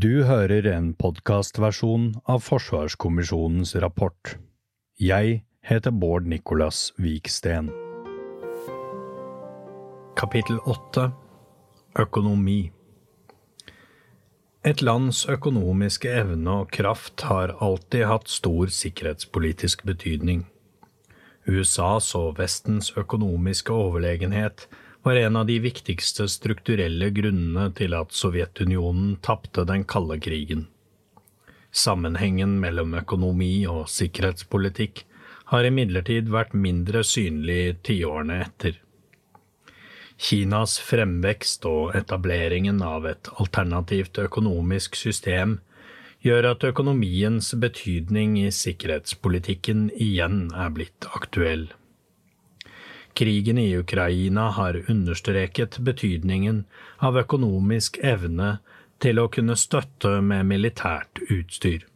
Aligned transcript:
Du 0.00 0.22
hører 0.24 0.64
en 0.70 0.92
podkastversjon 0.96 2.04
av 2.30 2.40
Forsvarskommisjonens 2.46 3.74
rapport. 3.82 4.30
Jeg 4.96 5.42
heter 5.66 5.92
Bård 5.92 6.28
Nicolas 6.30 6.94
Viksten. 6.96 7.68
Kapittel 10.16 10.56
8 10.64 11.04
Økonomi 12.00 12.70
Et 14.64 14.80
lands 14.80 15.26
økonomiske 15.28 16.14
evne 16.22 16.54
og 16.62 16.72
kraft 16.78 17.26
har 17.28 17.52
alltid 17.58 18.06
hatt 18.08 18.32
stor 18.32 18.72
sikkerhetspolitisk 18.72 19.84
betydning. 19.90 20.46
USAs 21.44 22.14
og 22.14 22.38
Vestens 22.40 22.94
økonomiske 22.96 23.74
overlegenhet 23.74 24.70
var 25.02 25.16
en 25.16 25.36
av 25.36 25.46
de 25.46 25.58
viktigste 25.64 26.26
strukturelle 26.28 27.08
grunnene 27.16 27.70
til 27.76 27.94
at 27.96 28.12
Sovjetunionen 28.12 29.16
tapte 29.24 29.64
den 29.68 29.86
kalde 29.88 30.18
krigen. 30.20 30.66
Sammenhengen 31.70 32.58
mellom 32.60 32.96
økonomi 32.98 33.64
og 33.70 33.88
sikkerhetspolitikk 33.88 35.04
har 35.50 35.66
imidlertid 35.66 36.28
vært 36.30 36.52
mindre 36.54 37.02
synlig 37.06 37.80
tiårene 37.86 38.40
etter. 38.44 38.76
Kinas 40.20 40.76
fremvekst 40.84 41.64
og 41.64 41.94
etableringen 41.96 42.82
av 42.84 43.06
et 43.08 43.30
alternativt 43.40 44.20
økonomisk 44.20 44.98
system 45.00 45.56
gjør 46.20 46.50
at 46.50 46.66
økonomiens 46.68 47.54
betydning 47.62 48.36
i 48.42 48.50
sikkerhetspolitikken 48.52 49.88
igjen 49.96 50.50
er 50.52 50.74
blitt 50.76 51.08
aktuell. 51.16 51.70
Krigen 53.14 53.58
i 53.58 53.76
Ukraina 53.76 54.50
har 54.50 54.78
understreket 54.90 55.78
betydningen 55.78 56.64
av 56.98 57.18
økonomisk 57.20 57.98
evne 58.02 58.58
til 59.02 59.18
å 59.20 59.28
kunne 59.32 59.56
støtte 59.58 60.20
med 60.24 60.46
militært 60.46 61.22
utstyr. 61.28 61.86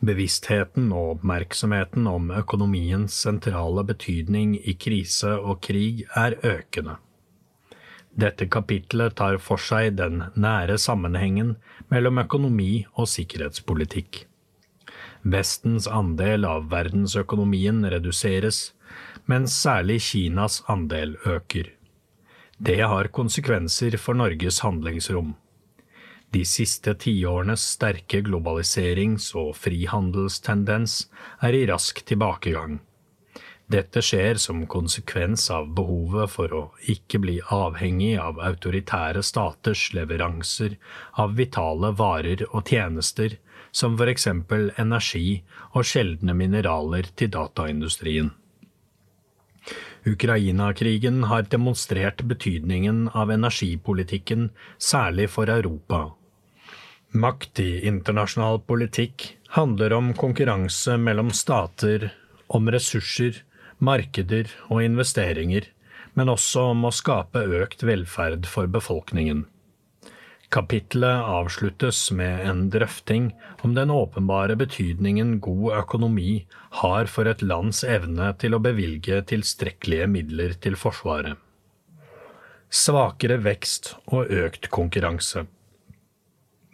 Bevisstheten 0.00 0.88
og 0.96 1.18
oppmerksomheten 1.18 2.08
om 2.08 2.30
økonomiens 2.32 3.14
sentrale 3.26 3.84
betydning 3.84 4.56
i 4.58 4.74
krise 4.74 5.34
og 5.36 5.60
krig 5.66 6.06
er 6.16 6.38
økende. 6.40 6.96
Dette 8.10 8.48
kapitlet 8.50 9.14
tar 9.20 9.38
for 9.38 9.60
seg 9.62 9.94
den 10.00 10.24
nære 10.34 10.78
sammenhengen 10.80 11.54
mellom 11.92 12.18
økonomi 12.24 12.86
og 12.96 13.06
sikkerhetspolitikk. 13.12 14.24
Vestens 15.22 15.86
andel 15.86 16.46
av 16.48 16.70
verdensøkonomien 16.72 17.84
reduseres, 17.92 18.72
mens 19.26 19.54
særlig 19.62 20.00
Kinas 20.02 20.62
andel 20.68 21.16
øker. 21.26 21.70
Det 22.58 22.80
har 22.80 23.08
konsekvenser 23.08 23.96
for 23.96 24.14
Norges 24.14 24.60
handlingsrom. 24.60 25.34
De 26.30 26.44
siste 26.44 26.94
tiårenes 26.94 27.62
sterke 27.74 28.20
globaliserings- 28.22 29.32
og 29.34 29.56
frihandelstendens 29.56 31.08
er 31.42 31.56
i 31.56 31.64
rask 31.66 32.04
tilbakegang. 32.06 32.78
Dette 33.70 34.02
skjer 34.02 34.38
som 34.42 34.64
konsekvens 34.66 35.44
av 35.54 35.68
behovet 35.78 36.30
for 36.30 36.54
å 36.54 36.62
ikke 36.90 37.20
bli 37.22 37.36
avhengig 37.54 38.16
av 38.18 38.40
autoritære 38.42 39.22
staters 39.26 39.84
leveranser 39.94 40.74
av 41.22 41.36
vitale 41.38 41.92
varer 41.98 42.42
og 42.50 42.66
tjenester, 42.66 43.38
som 43.70 43.94
eksempel 44.10 44.72
energi 44.76 45.42
og 45.70 45.86
sjeldne 45.86 46.34
mineraler 46.34 47.06
til 47.14 47.30
dataindustrien. 47.30 48.32
Ukraina-krigen 50.06 51.24
har 51.28 51.42
demonstrert 51.52 52.22
betydningen 52.24 53.08
av 53.12 53.30
energipolitikken, 53.30 54.48
særlig 54.78 55.28
for 55.34 55.52
Europa. 55.52 56.10
Makt 57.10 57.60
i 57.60 57.82
internasjonal 57.90 58.62
politikk 58.64 59.26
handler 59.56 59.92
om 59.92 60.12
konkurranse 60.14 60.96
mellom 60.96 61.32
stater, 61.34 62.12
om 62.48 62.70
ressurser, 62.70 63.42
markeder 63.78 64.48
og 64.70 64.84
investeringer, 64.86 65.66
men 66.14 66.30
også 66.32 66.70
om 66.72 66.86
å 66.86 66.94
skape 66.94 67.42
økt 67.60 67.82
velferd 67.86 68.46
for 68.48 68.70
befolkningen. 68.70 69.44
Kapitlet 70.50 71.28
avsluttes 71.30 72.10
med 72.10 72.40
en 72.42 72.64
drøfting 72.74 73.28
om 73.62 73.74
den 73.76 73.90
åpenbare 73.94 74.56
betydningen 74.58 75.36
god 75.38 75.76
økonomi 75.84 76.32
har 76.80 77.06
for 77.06 77.30
et 77.30 77.44
lands 77.44 77.84
evne 77.86 78.32
til 78.42 78.56
å 78.56 78.60
bevilge 78.64 79.20
tilstrekkelige 79.30 80.08
midler 80.10 80.56
til 80.58 80.74
Forsvaret. 80.80 81.38
Svakere 82.70 83.36
vekst 83.44 83.92
og 84.10 84.34
økt 84.40 84.66
konkurranse. 84.74 85.44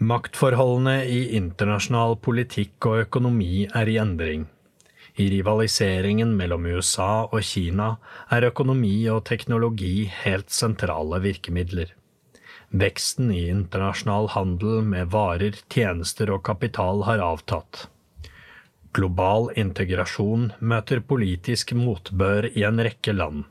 Maktforholdene 0.01 1.05
i 1.09 1.21
internasjonal 1.37 2.17
politikk 2.25 2.89
og 2.89 3.05
økonomi 3.05 3.67
er 3.69 3.93
i 3.93 3.99
endring. 4.01 4.49
I 5.21 5.29
rivaliseringen 5.33 6.33
mellom 6.37 6.65
USA 6.73 7.27
og 7.29 7.45
Kina 7.45 7.93
er 8.33 8.49
økonomi 8.49 8.97
og 9.13 9.23
teknologi 9.29 10.09
helt 10.25 10.53
sentrale 10.53 11.21
virkemidler. 11.25 11.93
Veksten 12.71 13.31
i 13.31 13.49
internasjonal 13.49 14.29
handel 14.35 14.83
med 14.83 15.13
varer, 15.15 15.55
tjenester 15.71 16.33
og 16.35 16.43
kapital 16.49 17.05
har 17.07 17.23
avtatt. 17.23 17.87
Global 18.97 19.53
integrasjon 19.55 20.51
møter 20.59 21.03
politisk 21.05 21.75
motbør 21.79 22.49
i 22.51 22.65
en 22.67 22.83
rekke 22.83 23.15
land. 23.15 23.45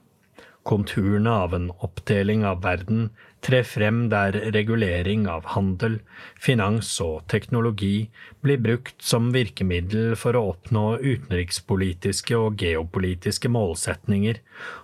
Konturene 0.68 1.32
av 1.46 1.54
en 1.56 1.70
oppdeling 1.86 2.44
av 2.50 2.64
verden 2.66 3.12
trer 3.46 3.66
frem 3.68 4.08
der 4.10 4.34
regulering 4.56 5.28
av 5.30 5.46
handel, 5.54 6.00
finans 6.42 6.90
og 7.04 7.28
teknologi 7.32 8.08
blir 8.46 8.62
brukt 8.64 9.06
som 9.06 9.30
virkemiddel 9.36 10.16
for 10.20 10.38
å 10.38 10.48
oppnå 10.54 10.86
utenrikspolitiske 11.04 12.38
og 12.40 12.58
geopolitiske 12.62 13.52
målsetninger, 13.54 14.42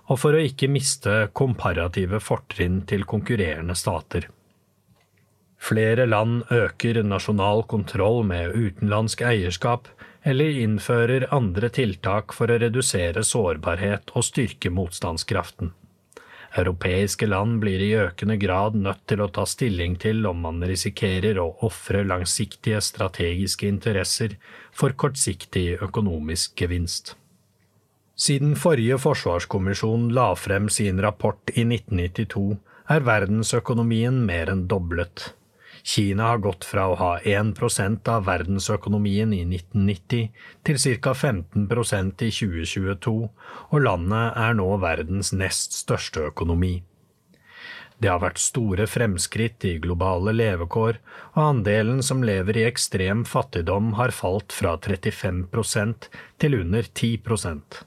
og 0.09 0.21
for 0.21 0.37
å 0.37 0.45
ikke 0.45 0.69
miste 0.69 1.25
komparative 1.37 2.21
fortrinn 2.21 2.83
til 2.89 3.07
konkurrerende 3.09 3.77
stater. 3.77 4.29
Flere 5.61 6.07
land 6.09 6.47
øker 6.49 7.03
nasjonal 7.05 7.65
kontroll 7.69 8.23
med 8.25 8.55
utenlandsk 8.55 9.21
eierskap, 9.25 9.89
eller 10.25 10.57
innfører 10.63 11.27
andre 11.33 11.69
tiltak 11.73 12.33
for 12.37 12.49
å 12.49 12.57
redusere 12.61 13.23
sårbarhet 13.25 14.13
og 14.13 14.25
styrke 14.25 14.73
motstandskraften. 14.73 15.73
Europeiske 16.57 17.29
land 17.29 17.61
blir 17.63 17.79
i 17.79 17.93
økende 17.95 18.35
grad 18.35 18.75
nødt 18.75 19.05
til 19.07 19.21
å 19.23 19.29
ta 19.31 19.45
stilling 19.47 19.95
til 20.01 20.25
om 20.27 20.41
man 20.43 20.59
risikerer 20.67 21.39
å 21.39 21.47
ofre 21.67 22.03
langsiktige 22.03 22.81
strategiske 22.83 23.69
interesser 23.71 24.35
for 24.75 24.91
kortsiktig 24.91 25.77
økonomisk 25.79 26.57
gevinst. 26.59 27.15
Siden 28.19 28.57
forrige 28.59 28.99
forsvarskommisjon 28.99 30.09
la 30.13 30.33
frem 30.35 30.67
sin 30.69 30.99
rapport 31.01 31.53
i 31.55 31.63
1992, 31.63 32.59
er 32.91 33.05
verdensøkonomien 33.07 34.19
mer 34.27 34.51
enn 34.51 34.67
doblet. 34.67 35.31
Kina 35.83 36.27
har 36.29 36.37
gått 36.43 36.65
fra 36.67 36.85
å 36.91 36.97
ha 36.99 37.11
1% 37.19 38.09
av 38.13 38.27
verdensøkonomien 38.27 39.33
i 39.33 39.41
1990 39.47 40.29
til 40.67 40.79
ca. 41.01 41.13
15% 41.13 42.23
i 42.27 42.31
2022, 42.37 43.17
og 43.71 43.83
landet 43.87 44.37
er 44.45 44.55
nå 44.59 44.69
verdens 44.83 45.33
nest 45.33 45.77
største 45.79 46.27
økonomi. 46.29 46.79
Det 48.01 48.09
har 48.09 48.21
vært 48.23 48.41
store 48.41 48.87
fremskritt 48.89 49.61
i 49.69 49.75
globale 49.81 50.33
levekår, 50.33 50.97
og 51.35 51.41
andelen 51.43 52.01
som 52.05 52.23
lever 52.25 52.57
i 52.57 52.65
ekstrem 52.65 53.21
fattigdom 53.29 53.93
har 53.99 54.13
falt 54.15 54.53
fra 54.57 54.73
35% 54.81 56.09
til 56.41 56.57
under 56.63 56.87
10% 56.89 57.83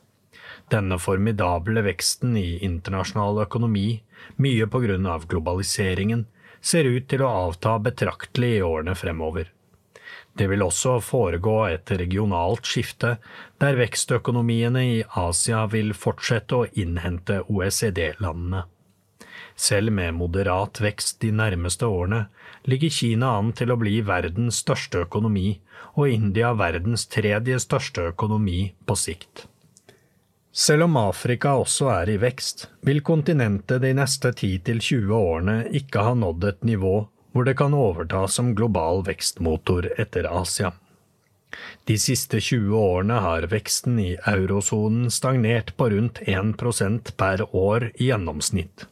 Denne 0.71 0.97
formidable 1.03 1.83
veksten 1.85 2.39
i 2.41 2.61
internasjonal 2.65 3.43
økonomi, 3.43 4.05
mye 4.41 4.69
på 4.71 4.81
grunn 4.87 5.11
av 5.11 5.27
globaliseringen, 5.29 6.25
ser 6.65 6.89
ut 6.89 7.09
til 7.11 7.23
å 7.23 7.33
avta 7.49 7.77
betraktelig 7.83 8.57
i 8.59 8.65
årene 8.65 8.97
fremover. 8.97 9.51
Det 10.35 10.49
vil 10.51 10.65
også 10.65 10.97
foregå 11.05 11.59
et 11.69 11.91
regionalt 11.95 12.67
skifte, 12.67 13.17
der 13.63 13.77
vekstøkonomiene 13.79 14.83
i 14.97 14.97
Asia 15.21 15.63
vil 15.71 15.93
fortsette 15.95 16.59
å 16.59 16.71
innhente 16.75 17.45
OECD-landene. 17.47 18.65
Selv 19.55 19.95
med 19.95 20.17
moderat 20.19 20.81
vekst 20.83 21.21
de 21.23 21.31
nærmeste 21.31 21.87
årene 21.87 22.25
ligger 22.67 22.91
Kina 22.91 23.37
an 23.39 23.53
til 23.55 23.71
å 23.71 23.79
bli 23.79 24.01
verdens 24.03 24.59
største 24.65 25.05
økonomi, 25.07 25.61
og 25.95 26.11
India 26.11 26.51
verdens 26.59 27.07
tredje 27.07 27.61
største 27.63 28.11
økonomi 28.11 28.73
på 28.87 28.99
sikt. 28.99 29.47
Selv 30.55 30.85
om 30.87 30.97
Afrika 30.97 31.57
også 31.59 31.89
er 31.91 32.13
i 32.13 32.21
vekst, 32.23 32.69
vil 32.87 33.01
kontinentet 33.03 33.83
de 33.83 33.91
neste 33.99 34.31
10–20 34.31 35.11
årene 35.11 35.57
ikke 35.75 36.05
ha 36.07 36.13
nådd 36.15 36.47
et 36.47 36.63
nivå 36.69 36.95
hvor 37.35 37.47
det 37.49 37.57
kan 37.59 37.75
overta 37.75 38.21
som 38.31 38.53
global 38.55 39.03
vekstmotor 39.09 39.89
etter 39.99 40.29
Asia. 40.31 40.71
De 41.91 41.97
siste 41.99 42.39
20 42.39 42.71
årene 42.79 43.19
har 43.25 43.49
veksten 43.51 43.99
i 43.99 44.13
eurosonen 44.31 45.11
stagnert 45.11 45.75
på 45.75 45.91
rundt 45.91 46.21
1% 46.23 47.11
per 47.19 47.43
år 47.51 47.89
i 47.95 48.13
gjennomsnitt. 48.13 48.87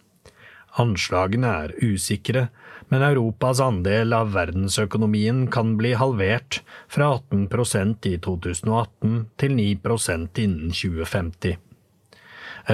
Anslagene 0.83 1.55
er 1.63 1.77
usikre, 1.79 2.49
men 2.93 3.03
Europas 3.07 3.61
andel 3.65 4.13
av 4.13 4.35
verdensøkonomien 4.35 5.47
kan 5.53 5.79
bli 5.79 5.95
halvert 5.97 6.59
fra 6.93 7.15
18% 7.17 8.09
i 8.11 8.19
2018 8.21 9.15
til 9.41 9.55
9% 9.57 10.41
innen 10.43 10.75
2050. 10.77 11.57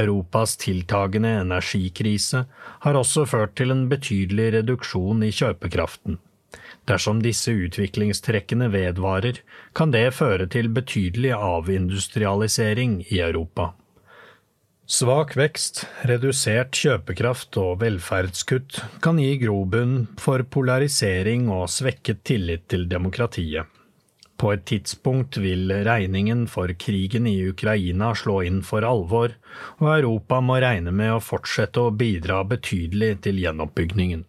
Europas 0.00 0.56
tiltagende 0.58 1.36
energikrise 1.44 2.42
har 2.82 2.98
også 2.98 3.28
ført 3.30 3.54
til 3.60 3.70
en 3.70 3.86
betydelig 3.92 4.50
reduksjon 4.58 5.22
i 5.22 5.30
kjøpekraften. 5.30 6.18
Dersom 6.90 7.22
disse 7.22 7.54
utviklingstrekkene 7.54 8.72
vedvarer, 8.74 9.38
kan 9.76 9.94
det 9.94 10.08
føre 10.18 10.48
til 10.50 10.70
betydelig 10.74 11.30
avindustrialisering 11.36 13.04
i 13.06 13.20
Europa. 13.22 13.70
Svak 14.88 15.34
vekst, 15.36 15.82
redusert 16.08 16.72
kjøpekraft 16.72 17.58
og 17.60 17.82
velferdskutt 17.82 18.78
kan 19.04 19.18
gi 19.20 19.34
grobunn 19.42 20.06
for 20.16 20.40
polarisering 20.48 21.50
og 21.52 21.66
svekket 21.68 22.22
tillit 22.24 22.64
til 22.72 22.86
demokratiet. 22.88 23.68
På 24.40 24.54
et 24.54 24.62
tidspunkt 24.70 25.36
vil 25.44 25.68
regningen 25.84 26.46
for 26.48 26.72
krigen 26.80 27.28
i 27.28 27.34
Ukraina 27.50 28.14
slå 28.16 28.38
inn 28.48 28.62
for 28.64 28.86
alvor, 28.88 29.34
og 29.76 29.90
Europa 29.98 30.40
må 30.40 30.56
regne 30.64 30.96
med 31.02 31.18
å 31.18 31.20
fortsette 31.20 31.84
å 31.84 31.92
bidra 31.92 32.40
betydelig 32.48 33.10
til 33.28 33.42
gjenoppbyggingen. 33.44 34.24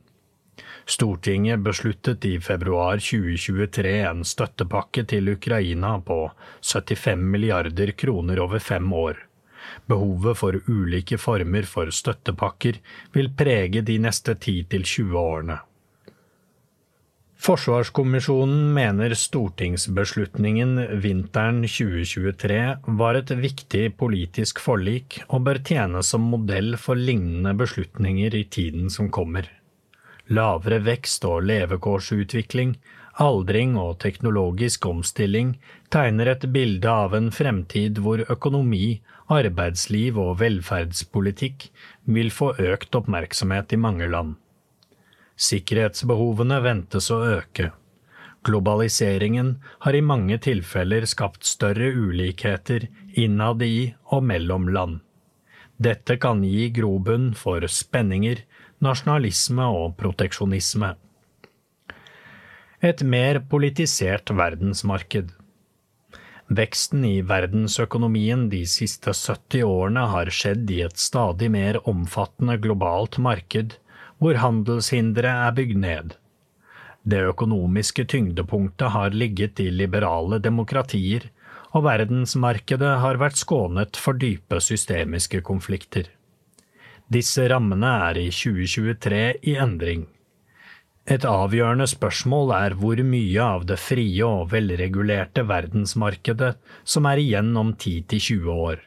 Stortinget 0.89 1.63
besluttet 1.63 2.27
i 2.27 2.33
februar 2.43 2.99
2023 2.99 3.95
en 4.11 4.27
støttepakke 4.27 5.07
til 5.07 5.37
Ukraina 5.37 5.95
på 6.03 6.19
75 6.59 7.25
milliarder 7.31 7.95
kroner 7.95 8.43
over 8.43 8.59
fem 8.59 8.91
år. 8.91 9.28
Behovet 9.89 10.37
for 10.37 10.59
ulike 10.67 11.17
former 11.17 11.67
for 11.69 11.91
støttepakker 11.93 12.79
vil 13.15 13.33
prege 13.37 13.81
de 13.85 13.97
neste 14.01 14.35
10–20 14.35 15.17
årene. 15.19 15.59
Forsvarskommisjonen 17.39 18.73
mener 18.75 19.13
stortingsbeslutningen 19.15 20.73
vinteren 20.99 21.61
2023 21.63 22.57
var 22.99 23.15
et 23.15 23.31
viktig 23.31 23.85
politisk 24.01 24.59
forlik 24.59 25.21
og 25.29 25.45
bør 25.45 25.61
tjene 25.69 26.01
som 26.03 26.25
modell 26.33 26.75
for 26.75 26.99
lignende 26.99 27.53
beslutninger 27.61 28.35
i 28.35 28.43
tiden 28.51 28.91
som 28.91 29.07
kommer. 29.07 29.47
Lavere 30.35 30.81
vekst 30.83 31.23
og 31.25 31.47
levekårsutvikling, 31.47 32.75
aldring 33.23 33.77
og 33.79 34.01
teknologisk 34.03 34.89
omstilling 34.91 35.55
tegner 35.95 36.33
et 36.33 36.43
bilde 36.51 36.91
av 36.91 37.15
en 37.15 37.31
fremtid 37.31 38.03
hvor 38.03 38.25
økonomi 38.27 38.99
arbeidsliv 39.29 40.17
og 40.19 40.37
velferdspolitikk 40.41 41.69
vil 42.09 42.31
få 42.33 42.53
økt 42.59 42.95
oppmerksomhet 42.97 43.75
i 43.75 43.81
mange 43.81 44.07
land. 44.09 44.37
Sikkerhetsbehovene 45.39 46.59
ventes 46.65 47.09
å 47.13 47.21
øke. 47.37 47.69
Globaliseringen 48.43 49.57
har 49.83 49.95
i 49.95 50.01
mange 50.03 50.37
tilfeller 50.43 51.05
skapt 51.07 51.45
større 51.47 51.91
ulikheter 51.91 52.87
innad 53.19 53.63
i 53.63 53.93
og 54.15 54.23
mellom 54.31 54.69
land. 54.71 54.99
Dette 55.79 56.17
kan 56.19 56.43
gi 56.43 56.69
grobunn 56.75 57.31
for 57.39 57.63
spenninger, 57.71 58.41
nasjonalisme 58.83 59.67
og 59.75 59.95
proteksjonisme. 59.99 60.93
Et 62.79 63.03
mer 63.03 63.41
politisert 63.51 64.31
verdensmarked. 64.31 65.31
Veksten 66.49 67.03
i 67.05 67.19
verdensøkonomien 67.21 68.47
de 68.49 68.63
siste 68.65 69.13
70 69.13 69.61
årene 69.69 70.07
har 70.09 70.31
skjedd 70.33 70.71
i 70.73 70.79
et 70.81 70.97
stadig 70.97 71.51
mer 71.53 71.77
omfattende 71.89 72.55
globalt 72.57 73.19
marked, 73.21 73.75
hvor 74.17 74.39
handelshindre 74.41 75.29
er 75.29 75.53
bygd 75.53 75.77
ned. 75.83 76.15
Det 77.05 77.21
økonomiske 77.29 78.07
tyngdepunktet 78.09 78.95
har 78.95 79.13
ligget 79.13 79.61
i 79.61 79.69
liberale 79.69 80.41
demokratier, 80.41 81.29
og 81.69 81.85
verdensmarkedet 81.85 82.95
har 83.03 83.21
vært 83.21 83.37
skånet 83.37 83.99
for 84.01 84.17
dype 84.17 84.57
systemiske 84.57 85.43
konflikter. 85.45 86.09
Disse 87.13 87.45
rammene 87.49 87.93
er 88.09 88.17
i 88.25 88.29
2023 88.33 89.21
i 89.53 89.55
endring. 89.61 90.07
Et 91.09 91.23
avgjørende 91.25 91.87
spørsmål 91.89 92.51
er 92.53 92.75
hvor 92.77 92.99
mye 93.01 93.41
av 93.41 93.63
det 93.69 93.79
frie 93.81 94.25
og 94.25 94.51
velregulerte 94.51 95.41
verdensmarkedet 95.49 96.51
som 96.93 97.07
er 97.09 97.21
igjen 97.23 97.49
om 97.57 97.71
10–20 97.73 98.51
år. 98.53 98.83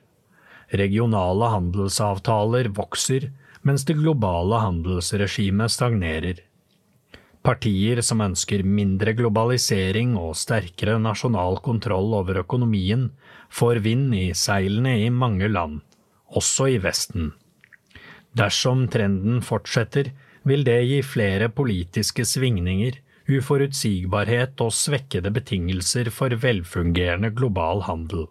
Regionale 0.79 1.51
handelsavtaler 1.51 2.71
vokser, 2.79 3.27
mens 3.67 3.83
det 3.89 3.99
globale 3.99 4.63
handelsregimet 4.63 5.75
stagnerer. 5.75 6.39
Partier 7.43 7.99
som 8.07 8.23
ønsker 8.23 8.63
mindre 8.63 9.17
globalisering 9.19 10.15
og 10.15 10.37
sterkere 10.39 11.01
nasjonal 11.03 11.59
kontroll 11.67 12.15
over 12.23 12.39
økonomien, 12.45 13.09
får 13.51 13.83
vind 13.83 14.15
i 14.15 14.29
seilene 14.31 14.95
i 15.03 15.11
mange 15.11 15.51
land, 15.51 15.81
også 16.31 16.71
i 16.71 16.79
Vesten. 16.87 17.33
Dersom 18.39 18.87
trenden 18.95 19.43
fortsetter, 19.43 20.15
vil 20.49 20.65
det 20.67 20.81
gi 20.89 21.00
flere 21.06 21.49
politiske 21.49 22.27
svingninger, 22.27 22.99
uforutsigbarhet 23.31 24.61
og 24.65 24.73
svekkede 24.75 25.31
betingelser 25.35 26.11
for 26.11 26.35
velfungerende 26.43 27.31
global 27.35 27.85
handel. 27.87 28.27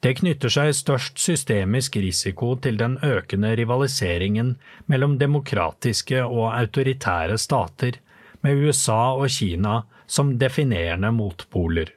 Det 0.00 0.14
knytter 0.16 0.52
seg 0.52 0.72
størst 0.74 1.20
systemisk 1.20 1.98
risiko 2.00 2.54
til 2.64 2.78
den 2.80 2.96
økende 3.04 3.52
rivaliseringen 3.58 4.54
mellom 4.88 5.18
demokratiske 5.20 6.22
og 6.24 6.54
autoritære 6.56 7.36
stater, 7.38 8.00
med 8.40 8.62
USA 8.64 9.12
og 9.12 9.28
Kina 9.28 9.82
som 10.08 10.38
definerende 10.40 11.10
motpoler. 11.12 11.90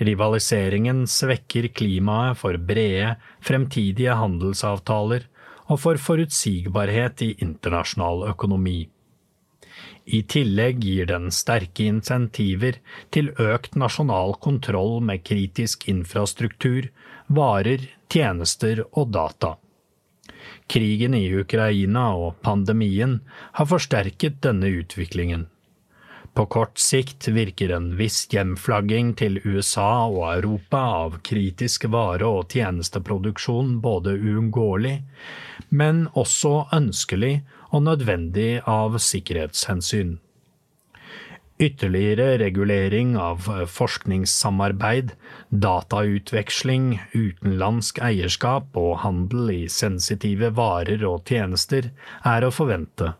Rivaliseringen 0.00 1.04
svekker 1.08 1.68
klimaet 1.68 2.40
for 2.40 2.56
brede, 2.56 3.14
fremtidige 3.44 4.16
handelsavtaler 4.16 5.28
og 5.66 5.80
for 5.82 6.00
forutsigbarhet 6.00 7.22
i 7.26 7.32
internasjonal 7.42 8.26
økonomi. 8.30 8.86
I 10.06 10.22
tillegg 10.30 10.84
gir 10.84 11.08
den 11.10 11.32
sterke 11.34 11.88
insentiver 11.90 12.78
til 13.14 13.32
økt 13.42 13.74
nasjonal 13.74 14.36
kontroll 14.42 15.00
med 15.02 15.24
kritisk 15.26 15.88
infrastruktur, 15.90 16.86
varer, 17.26 17.88
tjenester 18.12 18.84
og 18.92 19.10
data. 19.16 19.56
Krigen 20.70 21.14
i 21.18 21.26
Ukraina 21.34 22.06
og 22.14 22.38
pandemien 22.46 23.18
har 23.58 23.68
forsterket 23.70 24.38
denne 24.46 24.70
utviklingen. 24.80 25.46
På 26.36 26.44
kort 26.46 26.78
sikt 26.78 27.28
virker 27.32 27.70
en 27.72 27.86
viss 27.96 28.26
hjemflagging 28.28 29.14
til 29.16 29.38
USA 29.48 30.04
og 30.04 30.26
Europa 30.34 30.82
av 30.98 31.16
kritisk 31.24 31.86
vare- 31.88 32.28
og 32.28 32.52
tjenesteproduksjon 32.52 33.78
både 33.80 34.12
uunngåelig, 34.20 34.98
men 35.72 36.04
også 36.12 36.66
ønskelig 36.76 37.38
og 37.70 37.86
nødvendig 37.88 38.60
av 38.68 39.00
sikkerhetshensyn. 39.00 40.18
Ytterligere 41.56 42.36
regulering 42.44 43.16
av 43.16 43.48
forskningssamarbeid, 43.72 45.16
datautveksling, 45.48 46.98
utenlandsk 47.16 48.04
eierskap 48.04 48.76
og 48.76 48.98
handel 49.08 49.54
i 49.54 49.62
sensitive 49.72 50.52
varer 50.58 51.00
og 51.08 51.24
tjenester 51.32 51.94
er 52.28 52.44
å 52.44 52.52
forvente. 52.52 53.14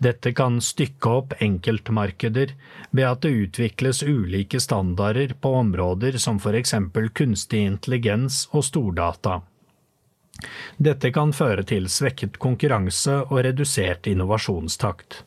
Dette 0.00 0.32
kan 0.32 0.60
stykke 0.64 1.10
opp 1.12 1.34
enkeltmarkeder 1.44 2.54
ved 2.90 3.04
at 3.04 3.20
det 3.20 3.34
utvikles 3.44 4.00
ulike 4.02 4.60
standarder 4.60 5.34
på 5.40 5.52
områder 5.60 6.16
som 6.18 6.40
eksempel 6.40 7.10
kunstig 7.12 7.60
intelligens 7.68 8.46
og 8.52 8.64
stordata. 8.64 9.42
Dette 10.80 11.10
kan 11.12 11.34
føre 11.36 11.66
til 11.68 11.88
svekket 11.92 12.38
konkurranse 12.40 13.18
og 13.28 13.42
redusert 13.44 14.08
innovasjonstakt. 14.08 15.24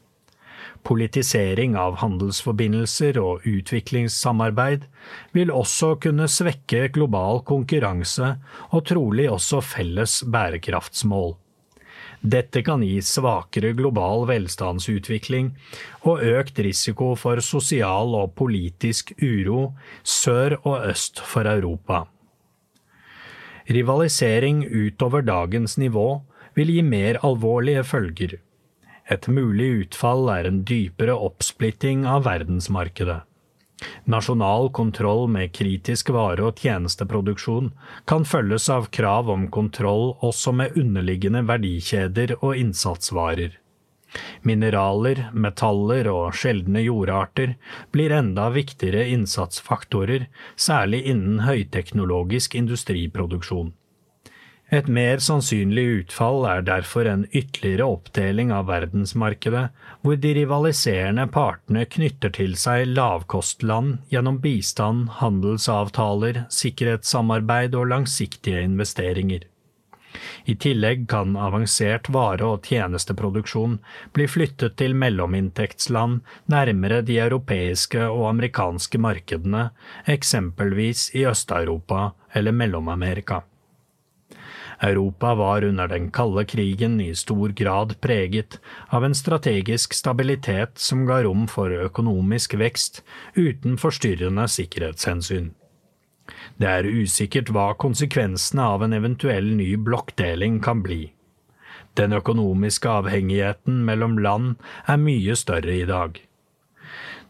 Politisering 0.84 1.77
av 1.80 2.00
handelsforbindelser 2.01 3.20
og 3.22 3.46
utviklingssamarbeid 3.48 4.89
vil 5.38 5.53
også 5.53 5.94
kunne 6.03 6.27
svekke 6.27 6.89
global 6.98 7.44
konkurranse 7.48 8.34
og 8.72 8.84
trolig 8.89 9.30
også 9.32 9.62
felles 9.63 10.24
bærekraftsmål. 10.27 11.38
Dette 12.24 12.62
kan 12.63 12.80
gi 12.88 13.01
svakere 13.03 13.74
global 13.75 14.24
velstandsutvikling 14.30 15.50
og 16.08 16.24
økt 16.24 16.62
risiko 16.63 17.10
for 17.20 17.44
sosial 17.44 18.15
og 18.15 18.32
politisk 18.39 19.12
uro 19.20 19.74
sør 20.08 20.56
og 20.63 20.88
øst 20.94 21.20
for 21.20 21.50
Europa. 21.51 22.06
Rivalisering 23.68 24.63
utover 24.63 25.24
dagens 25.27 25.75
nivå 25.77 26.24
vil 26.56 26.72
gi 26.72 26.82
mer 26.82 27.20
alvorlige 27.27 27.84
følger. 27.84 28.39
Et 29.12 29.27
mulig 29.27 29.70
utfall 29.84 30.30
er 30.32 30.48
en 30.48 30.63
dypere 30.63 31.15
oppsplitting 31.15 32.08
av 32.08 32.24
verdensmarkedet. 32.27 33.20
Nasjonal 34.05 34.69
kontroll 34.71 35.27
med 35.31 35.53
kritisk 35.55 36.09
vare- 36.15 36.45
og 36.49 36.61
tjenesteproduksjon 36.61 37.71
kan 38.09 38.25
følges 38.25 38.69
av 38.69 38.89
krav 38.95 39.29
om 39.29 39.49
kontroll 39.51 40.13
også 40.21 40.53
med 40.55 40.77
underliggende 40.79 41.43
verdikjeder 41.49 42.37
og 42.41 42.55
innsatsvarer. 42.59 43.59
Mineraler, 44.45 45.27
metaller 45.33 46.07
og 46.11 46.35
sjeldne 46.37 46.83
jordarter 46.85 47.55
blir 47.95 48.13
enda 48.13 48.49
viktigere 48.53 49.07
innsatsfaktorer, 49.13 50.27
særlig 50.55 51.03
innen 51.09 51.41
høyteknologisk 51.47 52.55
industriproduksjon. 52.59 53.73
Et 54.74 54.88
mer 54.89 55.20
sannsynlig 55.22 55.84
utfall 56.00 56.48
er 56.50 56.63
derfor 56.65 57.06
en 57.06 57.27
ytterligere 57.30 57.86
oppdeling 57.94 58.50
av 58.56 58.72
verdensmarkedet, 58.72 59.68
hvor 60.01 60.18
de 60.24 60.32
rivaliserende 60.34 61.27
partene 61.36 61.84
knytter 61.86 62.34
til 62.34 62.56
seg 62.58 62.88
lavkostland 62.89 64.00
gjennom 64.10 64.39
bistand, 64.42 65.12
handelsavtaler, 65.20 66.48
sikkerhetssamarbeid 66.50 67.77
og 67.77 67.92
langsiktige 67.92 68.65
investeringer. 68.65 69.46
I 70.50 70.58
tillegg 70.65 71.06
kan 71.13 71.38
avansert 71.38 72.10
vare- 72.18 72.50
og 72.56 72.65
tjenesteproduksjon 72.65 73.77
bli 74.18 74.25
flyttet 74.25 74.80
til 74.82 74.98
mellominntektsland 74.98 76.22
nærmere 76.50 77.03
de 77.06 77.22
europeiske 77.22 78.10
og 78.10 78.25
amerikanske 78.34 78.98
markedene, 78.98 79.68
eksempelvis 80.10 81.12
i 81.13 81.27
Øst-Europa 81.30 82.13
eller 82.34 82.58
Mellom-Amerika. 82.58 83.44
Europa 84.82 85.36
var 85.36 85.63
under 85.63 85.88
den 85.88 86.12
kalde 86.12 86.46
krigen 86.46 87.01
i 87.01 87.15
stor 87.15 87.50
grad 87.50 87.96
preget 88.01 88.60
av 88.89 89.06
en 89.06 89.15
strategisk 89.15 89.94
stabilitet 89.94 90.80
som 90.80 91.06
ga 91.06 91.22
rom 91.24 91.48
for 91.48 91.72
økonomisk 91.72 92.58
vekst 92.60 93.03
uten 93.36 93.77
forstyrrende 93.77 94.48
sikkerhetshensyn. 94.48 95.53
Det 96.58 96.70
er 96.70 96.88
usikkert 96.88 97.50
hva 97.53 97.74
konsekvensene 97.80 98.63
av 98.75 98.84
en 98.86 98.94
eventuell 98.96 99.50
ny 99.58 99.74
blokkdeling 99.75 100.62
kan 100.63 100.84
bli. 100.86 101.13
Den 102.00 102.13
økonomiske 102.18 102.89
avhengigheten 102.89 103.84
mellom 103.86 104.18
land 104.18 104.56
er 104.89 105.01
mye 105.01 105.36
større 105.38 105.75
i 105.75 105.86
dag. 105.89 106.18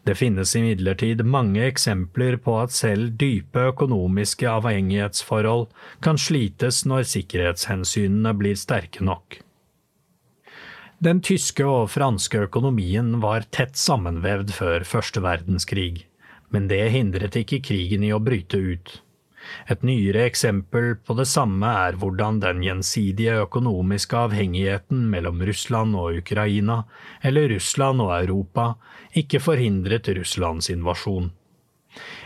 Det 0.04 0.18
finnes 0.20 0.50
imidlertid 0.56 1.22
mange 1.24 1.62
eksempler 1.64 2.36
på 2.44 2.58
at 2.60 2.74
selv 2.76 3.14
dype 3.20 3.70
økonomiske 3.70 4.48
avhengighetsforhold 4.50 5.70
kan 6.04 6.20
slites 6.20 6.82
når 6.84 7.06
sikkerhetshensynene 7.08 8.34
blir 8.36 8.58
sterke 8.60 9.04
nok. 9.04 9.38
Den 11.04 11.22
tyske 11.24 11.64
og 11.68 11.88
franske 11.92 12.44
økonomien 12.46 13.16
var 13.24 13.48
tett 13.52 13.80
sammenvevd 13.80 14.52
før 14.56 14.84
første 14.88 15.24
verdenskrig, 15.24 16.04
men 16.52 16.68
det 16.68 16.84
hindret 16.92 17.36
ikke 17.40 17.62
krigen 17.64 18.04
i 18.04 18.12
å 18.14 18.20
bryte 18.22 18.60
ut. 18.60 18.98
Et 19.70 19.82
nyere 19.82 20.24
eksempel 20.28 20.94
på 20.96 21.16
det 21.18 21.26
samme 21.30 21.70
er 21.86 21.98
hvordan 22.00 22.40
den 22.42 22.62
gjensidige 22.64 23.38
økonomiske 23.44 24.18
avhengigheten 24.26 25.06
mellom 25.12 25.42
Russland 25.44 25.96
og 25.96 26.20
Ukraina, 26.22 26.82
eller 27.22 27.48
Russland 27.54 28.02
og 28.04 28.12
Europa, 28.18 28.74
ikke 29.14 29.40
forhindret 29.40 30.08
Russlands 30.18 30.70
invasjon. 30.70 31.32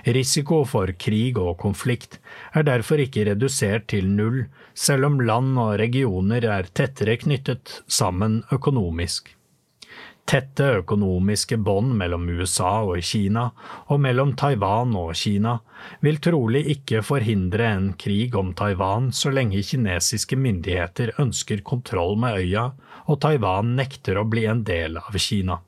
Risiko 0.08 0.62
for 0.64 0.90
krig 0.96 1.36
og 1.36 1.58
konflikt 1.60 2.18
er 2.56 2.64
derfor 2.64 3.02
ikke 3.02 3.26
redusert 3.28 3.88
til 3.92 4.08
null, 4.08 4.46
selv 4.74 5.08
om 5.10 5.18
land 5.20 5.58
og 5.60 5.76
regioner 5.80 6.46
er 6.48 6.70
tettere 6.72 7.18
knyttet 7.20 7.82
sammen 7.86 8.40
økonomisk. 8.54 9.34
Tette 10.28 10.64
økonomiske 10.82 11.56
bånd 11.64 11.94
mellom 11.96 12.26
USA 12.28 12.82
og 12.84 13.00
Kina, 13.00 13.46
og 13.88 14.02
mellom 14.04 14.34
Taiwan 14.36 14.92
og 15.00 15.14
Kina, 15.16 15.54
vil 16.04 16.20
trolig 16.20 16.66
ikke 16.74 17.00
forhindre 17.00 17.70
en 17.72 17.86
krig 17.96 18.36
om 18.36 18.50
Taiwan 18.58 19.08
så 19.16 19.32
lenge 19.32 19.62
kinesiske 19.64 20.36
myndigheter 20.36 21.14
ønsker 21.22 21.64
kontroll 21.64 22.18
med 22.20 22.42
øya 22.42 22.66
og 23.08 23.22
Taiwan 23.24 23.72
nekter 23.78 24.20
å 24.20 24.26
bli 24.28 24.44
en 24.52 24.62
del 24.68 25.00
av 25.00 25.16
Kina. 25.16 25.62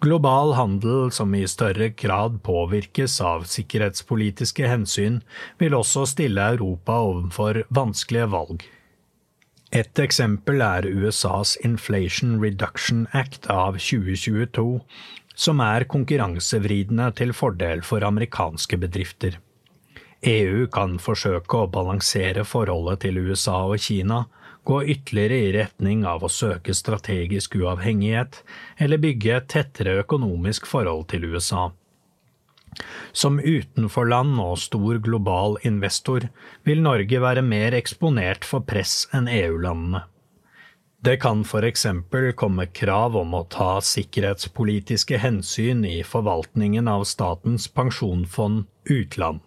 Global 0.00 0.54
handel 0.56 1.10
som 1.12 1.34
i 1.36 1.44
større 1.44 1.90
grad 1.92 2.40
påvirkes 2.46 3.18
av 3.20 3.44
sikkerhetspolitiske 3.52 4.64
hensyn, 4.64 5.20
vil 5.60 5.76
også 5.76 6.06
stille 6.08 6.46
Europa 6.54 6.96
overfor 7.04 7.66
vanskelige 7.68 8.30
valg. 8.32 8.64
Et 9.70 10.00
eksempel 10.02 10.64
er 10.66 10.86
USAs 10.88 11.52
Inflation 11.62 12.40
Reduction 12.42 13.04
Act 13.14 13.46
av 13.54 13.76
2022, 13.78 14.80
som 15.38 15.62
er 15.62 15.86
konkurransevridende 15.92 17.06
til 17.20 17.30
fordel 17.30 17.84
for 17.86 18.02
amerikanske 18.02 18.80
bedrifter. 18.82 19.38
EU 20.26 20.66
kan 20.74 20.98
forsøke 20.98 21.62
å 21.62 21.70
balansere 21.70 22.42
forholdet 22.44 23.04
til 23.06 23.22
USA 23.22 23.60
og 23.70 23.78
Kina, 23.80 24.24
gå 24.66 24.82
ytterligere 24.92 25.38
i 25.38 25.52
retning 25.54 26.02
av 26.04 26.26
å 26.26 26.32
søke 26.34 26.74
strategisk 26.74 27.54
uavhengighet, 27.62 28.42
eller 28.76 29.00
bygge 29.00 29.36
et 29.38 29.48
tettere 29.54 30.00
økonomisk 30.02 30.66
forhold 30.66 31.06
til 31.14 31.30
USA. 31.30 31.70
Som 33.12 33.40
utenforland 33.40 34.38
og 34.42 34.58
stor 34.62 35.00
global 35.02 35.58
investor 35.66 36.28
vil 36.68 36.82
Norge 36.84 37.20
være 37.22 37.42
mer 37.42 37.74
eksponert 37.78 38.46
for 38.46 38.66
press 38.66 39.04
enn 39.16 39.28
EU-landene. 39.30 40.04
Det 41.00 41.16
kan 41.22 41.46
for 41.48 41.64
eksempel 41.64 42.34
komme 42.36 42.66
krav 42.76 43.14
om 43.16 43.32
å 43.32 43.46
ta 43.48 43.78
sikkerhetspolitiske 43.80 45.16
hensyn 45.22 45.80
i 45.88 46.02
forvaltningen 46.04 46.90
av 46.92 47.06
Statens 47.08 47.70
pensjonsfond 47.72 48.66
utland. 48.84 49.40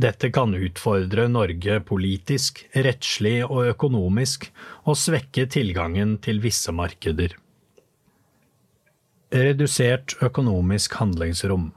Dette 0.00 0.30
kan 0.32 0.54
utfordre 0.56 1.26
Norge 1.28 1.76
politisk, 1.84 2.62
rettslig 2.72 3.42
og 3.44 3.74
økonomisk, 3.74 4.46
og 4.88 4.96
svekke 4.96 5.44
tilgangen 5.52 6.16
til 6.24 6.40
visse 6.40 6.72
markeder. 6.72 7.34
Redusert 9.30 10.16
økonomisk 10.24 10.96
handlingsrom 11.02 11.68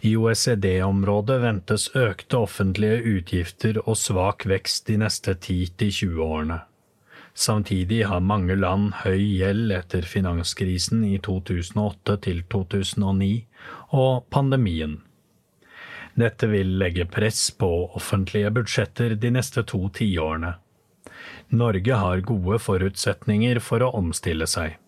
i 0.00 0.14
OECD-området 0.16 1.40
ventes 1.42 1.88
økte 1.96 2.42
offentlige 2.46 3.00
utgifter 3.16 3.80
og 3.84 3.96
svak 4.00 4.46
vekst 4.48 4.86
de 4.88 4.98
neste 5.00 5.34
10–20 5.34 6.20
årene. 6.24 6.60
Samtidig 7.34 8.04
har 8.06 8.22
mange 8.22 8.54
land 8.54 8.92
høy 9.02 9.18
gjeld 9.18 9.72
etter 9.74 10.06
finanskrisen 10.06 11.02
i 11.08 11.16
2008 11.18 12.18
2009 12.52 13.32
og 13.90 14.28
pandemien. 14.30 15.00
Dette 16.14 16.46
vil 16.46 16.76
legge 16.78 17.08
press 17.10 17.48
på 17.50 17.70
offentlige 17.98 18.52
budsjetter 18.54 19.16
de 19.18 19.32
neste 19.34 19.64
to 19.66 19.88
tiårene. 19.90 20.54
Norge 21.50 21.98
har 21.98 22.22
gode 22.22 22.60
forutsetninger 22.62 23.58
for 23.58 23.82
å 23.82 23.90
omstille 23.98 24.46
seg. 24.46 24.78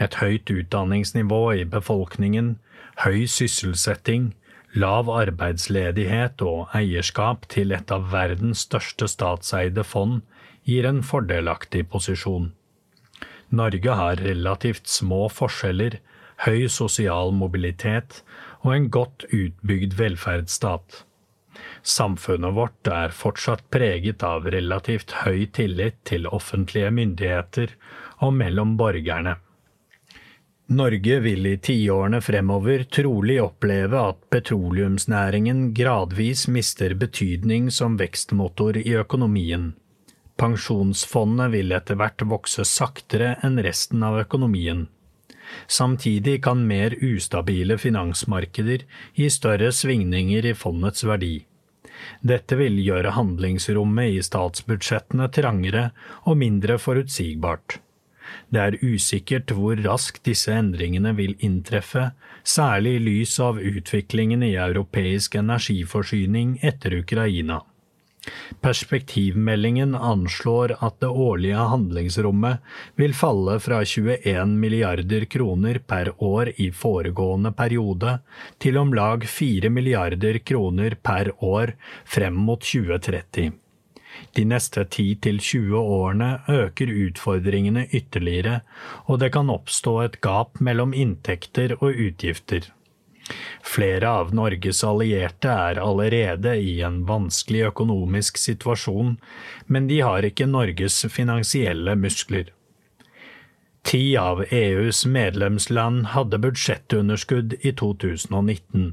Et 0.00 0.14
høyt 0.20 0.52
utdanningsnivå 0.52 1.40
i 1.62 1.64
befolkningen, 1.64 2.58
høy 3.04 3.26
sysselsetting, 3.30 4.32
lav 4.74 5.10
arbeidsledighet 5.10 6.42
og 6.46 6.70
eierskap 6.76 7.48
til 7.50 7.74
et 7.74 7.90
av 7.90 8.10
verdens 8.12 8.66
største 8.68 9.08
statseide 9.10 9.84
fond 9.84 10.20
gir 10.68 10.86
en 10.86 11.02
fordelaktig 11.02 11.88
posisjon. 11.90 12.52
Norge 13.50 13.96
har 13.98 14.22
relativt 14.22 14.86
små 14.86 15.26
forskjeller, 15.32 15.98
høy 16.46 16.68
sosial 16.72 17.34
mobilitet 17.36 18.22
og 18.62 18.74
en 18.76 18.88
godt 18.94 19.26
utbygd 19.34 19.96
velferdsstat. 19.98 21.02
Samfunnet 21.82 22.54
vårt 22.54 22.88
er 22.88 23.12
fortsatt 23.16 23.64
preget 23.74 24.22
av 24.24 24.46
relativt 24.54 25.16
høy 25.24 25.48
tillit 25.56 25.98
til 26.08 26.28
offentlige 26.30 26.92
myndigheter 26.94 27.74
og 28.20 28.36
mellom 28.38 28.76
borgerne. 28.80 29.36
Norge 30.70 31.16
vil 31.20 31.46
i 31.50 31.56
tiårene 31.58 32.20
fremover 32.22 32.84
trolig 32.94 33.40
oppleve 33.42 33.98
at 34.12 34.20
petroleumsnæringen 34.30 35.64
gradvis 35.74 36.44
mister 36.46 36.94
betydning 36.94 37.72
som 37.74 37.96
vekstmotor 37.98 38.78
i 38.78 38.92
økonomien. 39.00 39.72
Pensjonsfondet 40.38 41.50
vil 41.56 41.74
etter 41.74 41.98
hvert 41.98 42.22
vokse 42.22 42.62
saktere 42.62 43.32
enn 43.42 43.58
resten 43.66 44.06
av 44.06 44.20
økonomien. 44.22 44.86
Samtidig 45.66 46.38
kan 46.46 46.62
mer 46.70 46.94
ustabile 47.02 47.74
finansmarkeder 47.74 48.86
gi 49.18 49.26
større 49.26 49.74
svingninger 49.74 50.52
i 50.52 50.54
fondets 50.54 51.02
verdi. 51.02 51.34
Dette 52.22 52.54
vil 52.62 52.78
gjøre 52.78 53.18
handlingsrommet 53.18 54.14
i 54.14 54.22
statsbudsjettene 54.22 55.32
trangere 55.34 55.88
og 56.30 56.38
mindre 56.46 56.78
forutsigbart. 56.78 57.80
Det 58.50 58.60
er 58.60 58.78
usikkert 58.82 59.54
hvor 59.56 59.80
raskt 59.86 60.24
disse 60.28 60.52
endringene 60.54 61.14
vil 61.18 61.36
inntreffe, 61.38 62.10
særlig 62.44 62.96
i 62.98 63.02
lys 63.08 63.38
av 63.40 63.60
utviklingen 63.60 64.42
i 64.46 64.54
europeisk 64.58 65.36
energiforsyning 65.40 66.58
etter 66.62 67.00
Ukraina. 67.00 67.62
Perspektivmeldingen 68.60 69.94
anslår 69.94 70.74
at 70.84 70.98
det 71.00 71.08
årlige 71.08 71.68
handlingsrommet 71.70 72.60
vil 73.00 73.14
falle 73.16 73.56
fra 73.64 73.78
21 73.84 74.52
milliarder 74.60 75.24
kroner 75.34 75.80
per 75.92 76.12
år 76.18 76.52
i 76.60 76.68
foregående 76.82 77.54
periode 77.56 78.18
til 78.60 78.76
om 78.82 78.92
lag 78.96 79.24
4 79.24 79.72
milliarder 79.72 80.42
kroner 80.44 80.98
per 81.00 81.32
år 81.38 81.74
frem 82.04 82.36
mot 82.50 82.60
2030. 82.60 83.50
De 84.38 84.44
neste 84.46 84.84
10–20 84.84 85.74
årene 85.74 86.28
øker 86.48 86.90
utfordringene 87.06 87.86
ytterligere, 87.90 88.60
og 89.06 89.18
det 89.22 89.32
kan 89.34 89.50
oppstå 89.50 89.96
et 90.04 90.20
gap 90.22 90.60
mellom 90.60 90.94
inntekter 90.94 91.74
og 91.80 91.98
utgifter. 91.98 92.70
Flere 93.62 94.08
av 94.20 94.32
Norges 94.34 94.82
allierte 94.86 95.50
er 95.50 95.80
allerede 95.82 96.56
i 96.58 96.80
en 96.86 97.02
vanskelig 97.06 97.66
økonomisk 97.70 98.38
situasjon, 98.40 99.18
men 99.66 99.90
de 99.90 100.00
har 100.06 100.26
ikke 100.26 100.48
Norges 100.50 101.04
finansielle 101.10 101.94
muskler. 101.98 102.50
Ti 103.86 104.16
av 104.20 104.42
EUs 104.52 105.04
medlemsland 105.06 106.10
hadde 106.14 106.40
budsjettunderskudd 106.42 107.56
i 107.60 107.72
2019. 107.72 108.92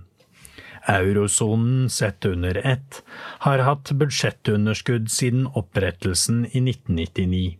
Eurosonen 0.87 1.89
sett 1.89 2.25
under 2.25 2.57
ett 2.57 3.03
har 3.45 3.59
hatt 3.59 3.91
budsjettunderskudd 3.91 5.11
siden 5.11 5.47
opprettelsen 5.47 6.45
i 6.45 6.61
1999. 6.69 7.57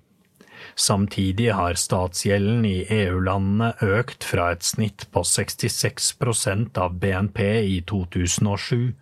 Samtidig 0.76 1.50
har 1.52 1.74
statsgjelden 1.74 2.66
i 2.66 2.86
EU-landene 2.90 3.74
økt 3.82 4.24
fra 4.24 4.52
et 4.54 4.64
snitt 4.64 5.08
på 5.12 5.24
66% 5.26 6.78
av 6.78 6.96
BNP 7.02 7.44
i 7.66 7.82
2007 7.90 8.94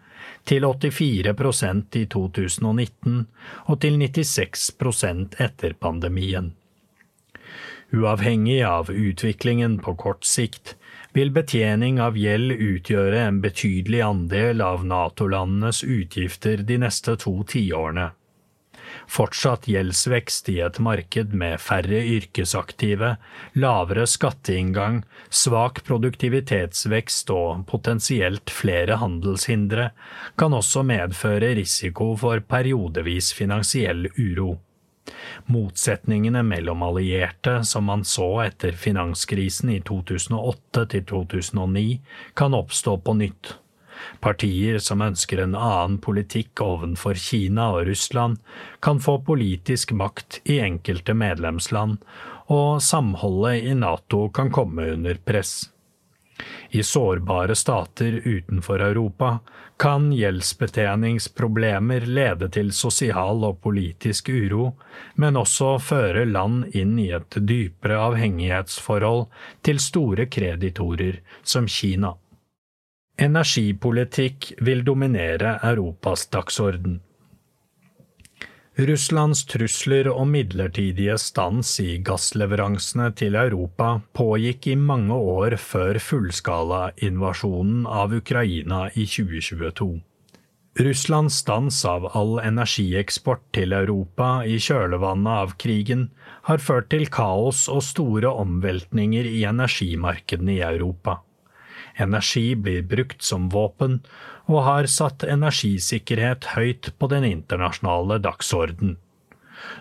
til 0.50 0.66
84% 0.66 1.98
i 2.02 2.06
2019 2.12 3.26
og 3.66 3.82
til 3.82 3.98
96% 4.02 5.40
etter 5.42 5.76
pandemien. 5.80 6.54
Uavhengig 7.94 8.62
av 8.66 8.90
utviklingen 8.90 9.78
på 9.84 9.96
kort 10.02 10.26
sikt 10.26 10.76
vil 11.16 11.32
betjening 11.32 12.02
av 12.04 12.18
gjeld 12.20 12.52
utgjøre 12.60 13.22
en 13.30 13.40
betydelig 13.44 14.02
andel 14.04 14.62
av 14.62 14.84
NATO-landenes 14.86 15.80
utgifter 15.84 16.64
de 16.68 16.80
neste 16.84 17.16
to 17.22 17.38
tiårene. 17.48 18.10
Fortsatt 19.08 19.68
gjeldsvekst 19.70 20.50
i 20.52 20.58
et 20.66 20.80
marked 20.84 21.34
med 21.38 21.62
færre 21.62 22.02
yrkesaktive, 22.18 23.16
lavere 23.56 24.06
skatteinngang, 24.10 25.04
svak 25.30 25.84
produktivitetsvekst 25.88 27.32
og 27.36 27.66
potensielt 27.70 28.52
flere 28.52 29.00
handelshindre 29.02 29.92
kan 30.40 30.58
også 30.58 30.84
medføre 30.84 31.54
risiko 31.60 32.14
for 32.20 32.44
periodevis 32.44 33.32
finansiell 33.38 34.10
uro. 34.18 34.56
Motsetningene 35.52 36.42
mellom 36.44 36.82
allierte, 36.84 37.60
som 37.64 37.86
man 37.92 38.06
så 38.06 38.30
etter 38.46 38.72
finanskrisen 38.72 39.70
i 39.76 39.82
2008 39.86 40.86
til 40.94 41.06
2009, 41.12 41.86
kan 42.34 42.58
oppstå 42.58 42.98
på 43.06 43.18
nytt. 43.20 43.56
Partier 44.20 44.80
som 44.84 45.04
ønsker 45.06 45.42
en 45.44 45.56
annen 45.56 46.00
politikk 46.04 46.62
ovenfor 46.66 47.20
Kina 47.20 47.70
og 47.78 47.86
Russland, 47.90 48.42
kan 48.84 49.00
få 49.00 49.20
politisk 49.28 49.94
makt 49.96 50.42
i 50.44 50.60
enkelte 50.66 51.16
medlemsland, 51.16 52.02
og 52.52 52.82
samholdet 52.84 53.64
i 53.72 53.78
Nato 53.78 54.28
kan 54.34 54.52
komme 54.54 54.90
under 54.94 55.18
press. 55.26 55.70
I 56.70 56.84
sårbare 56.84 57.56
stater 57.56 58.22
utenfor 58.26 58.82
Europa 58.82 59.40
kan 59.78 60.12
gjeldsbetjeningsproblemer 60.14 62.06
lede 62.06 62.50
til 62.50 62.72
sosial 62.74 63.44
og 63.44 63.62
politisk 63.64 64.30
uro, 64.30 64.74
men 65.16 65.40
også 65.40 65.76
føre 65.84 66.26
land 66.26 66.76
inn 66.76 67.00
i 67.00 67.10
et 67.16 67.40
dypere 67.40 68.00
avhengighetsforhold 68.10 69.26
til 69.68 69.82
store 69.84 70.28
kreditorer 70.32 71.20
som 71.44 71.68
Kina. 71.68 72.14
Energipolitikk 73.16 74.54
vil 74.60 74.84
dominere 74.84 75.58
Europas 75.64 76.28
dagsorden. 76.28 77.00
Russlands 78.78 79.46
trusler 79.46 80.10
om 80.10 80.32
midlertidige 80.32 81.14
stans 81.18 81.70
i 81.80 81.94
gassleveransene 82.04 83.06
til 83.16 83.38
Europa 83.40 84.02
pågikk 84.18 84.68
i 84.68 84.74
mange 84.76 85.16
år 85.16 85.56
før 85.64 85.96
fullskalainvasjonen 86.04 87.86
av 87.88 88.12
Ukraina 88.18 88.82
i 88.92 89.06
2022. 89.08 89.88
Russlands 90.84 91.38
stans 91.40 91.78
av 91.88 92.10
all 92.20 92.36
energieksport 92.44 93.46
til 93.56 93.72
Europa 93.78 94.42
i 94.44 94.60
kjølvannet 94.60 95.46
av 95.46 95.56
krigen 95.56 96.10
har 96.50 96.60
ført 96.60 96.92
til 96.92 97.08
kaos 97.08 97.70
og 97.72 97.80
store 97.94 98.28
omveltninger 98.44 99.24
i 99.24 99.46
energimarkedene 99.48 100.58
i 100.58 100.66
Europa. 100.68 101.22
Energi 101.98 102.56
blir 102.56 102.84
brukt 102.84 103.24
som 103.24 103.50
våpen, 103.50 104.02
og 104.52 104.64
har 104.68 104.92
satt 104.92 105.24
energisikkerhet 105.24 106.52
høyt 106.56 106.92
på 107.00 107.10
den 107.12 107.26
internasjonale 107.28 108.20
dagsorden. 108.24 108.98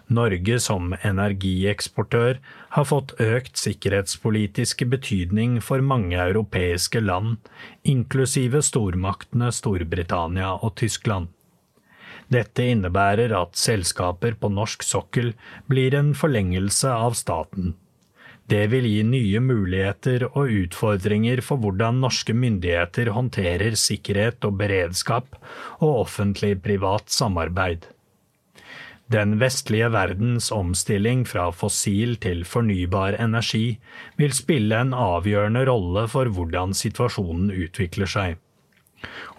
Norge 0.07 0.59
som 0.63 0.95
energieksportør 1.03 2.39
har 2.77 2.87
fått 2.89 3.15
økt 3.21 3.59
sikkerhetspolitisk 3.61 4.85
betydning 4.93 5.59
for 5.65 5.85
mange 5.85 6.17
europeiske 6.17 7.03
land, 7.05 7.37
inklusive 7.83 8.63
stormaktene 8.65 9.51
Storbritannia 9.53 10.55
og 10.61 10.77
Tyskland. 10.81 11.29
Dette 12.33 12.65
innebærer 12.73 13.35
at 13.37 13.59
selskaper 13.61 14.39
på 14.41 14.49
norsk 14.53 14.85
sokkel 14.87 15.35
blir 15.69 15.97
en 15.99 16.15
forlengelse 16.17 16.89
av 16.89 17.19
staten. 17.19 17.75
Det 18.45 18.67
vil 18.69 18.85
gi 18.85 19.01
nye 19.09 19.41
muligheter 19.41 20.27
og 20.27 20.53
utfordringer 20.53 21.41
for 21.45 21.63
hvordan 21.63 22.03
norske 22.05 22.35
myndigheter 22.37 23.09
håndterer 23.17 23.77
sikkerhet 23.81 24.45
og 24.45 24.59
beredskap 24.61 25.39
og 25.79 26.05
offentlig-privat 26.05 27.09
samarbeid. 27.09 27.89
Den 29.13 29.39
vestlige 29.41 29.89
verdens 29.93 30.51
omstilling 30.53 31.25
fra 31.29 31.51
fossil 31.53 32.17
til 32.21 32.45
fornybar 32.49 33.17
energi 33.21 33.79
vil 34.21 34.33
spille 34.37 34.77
en 34.81 34.95
avgjørende 34.97 35.65
rolle 35.69 36.07
for 36.13 36.29
hvordan 36.29 36.77
situasjonen 36.77 37.53
utvikler 37.53 38.09
seg. 38.09 38.41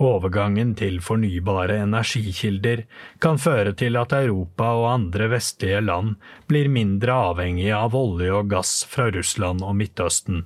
Overgangen 0.04 0.74
til 0.80 1.00
fornybare 1.04 1.78
energikilder 1.84 2.84
kan 3.24 3.40
føre 3.42 3.76
til 3.78 3.98
at 4.00 4.16
Europa 4.18 4.72
og 4.80 4.90
andre 4.94 5.30
vestlige 5.36 5.82
land 5.86 6.16
blir 6.50 6.72
mindre 6.72 7.16
avhengige 7.32 7.78
av 7.78 7.96
olje 7.96 8.34
og 8.34 8.52
gass 8.52 8.84
fra 8.90 9.10
Russland 9.16 9.64
og 9.64 9.76
Midtøsten. 9.80 10.46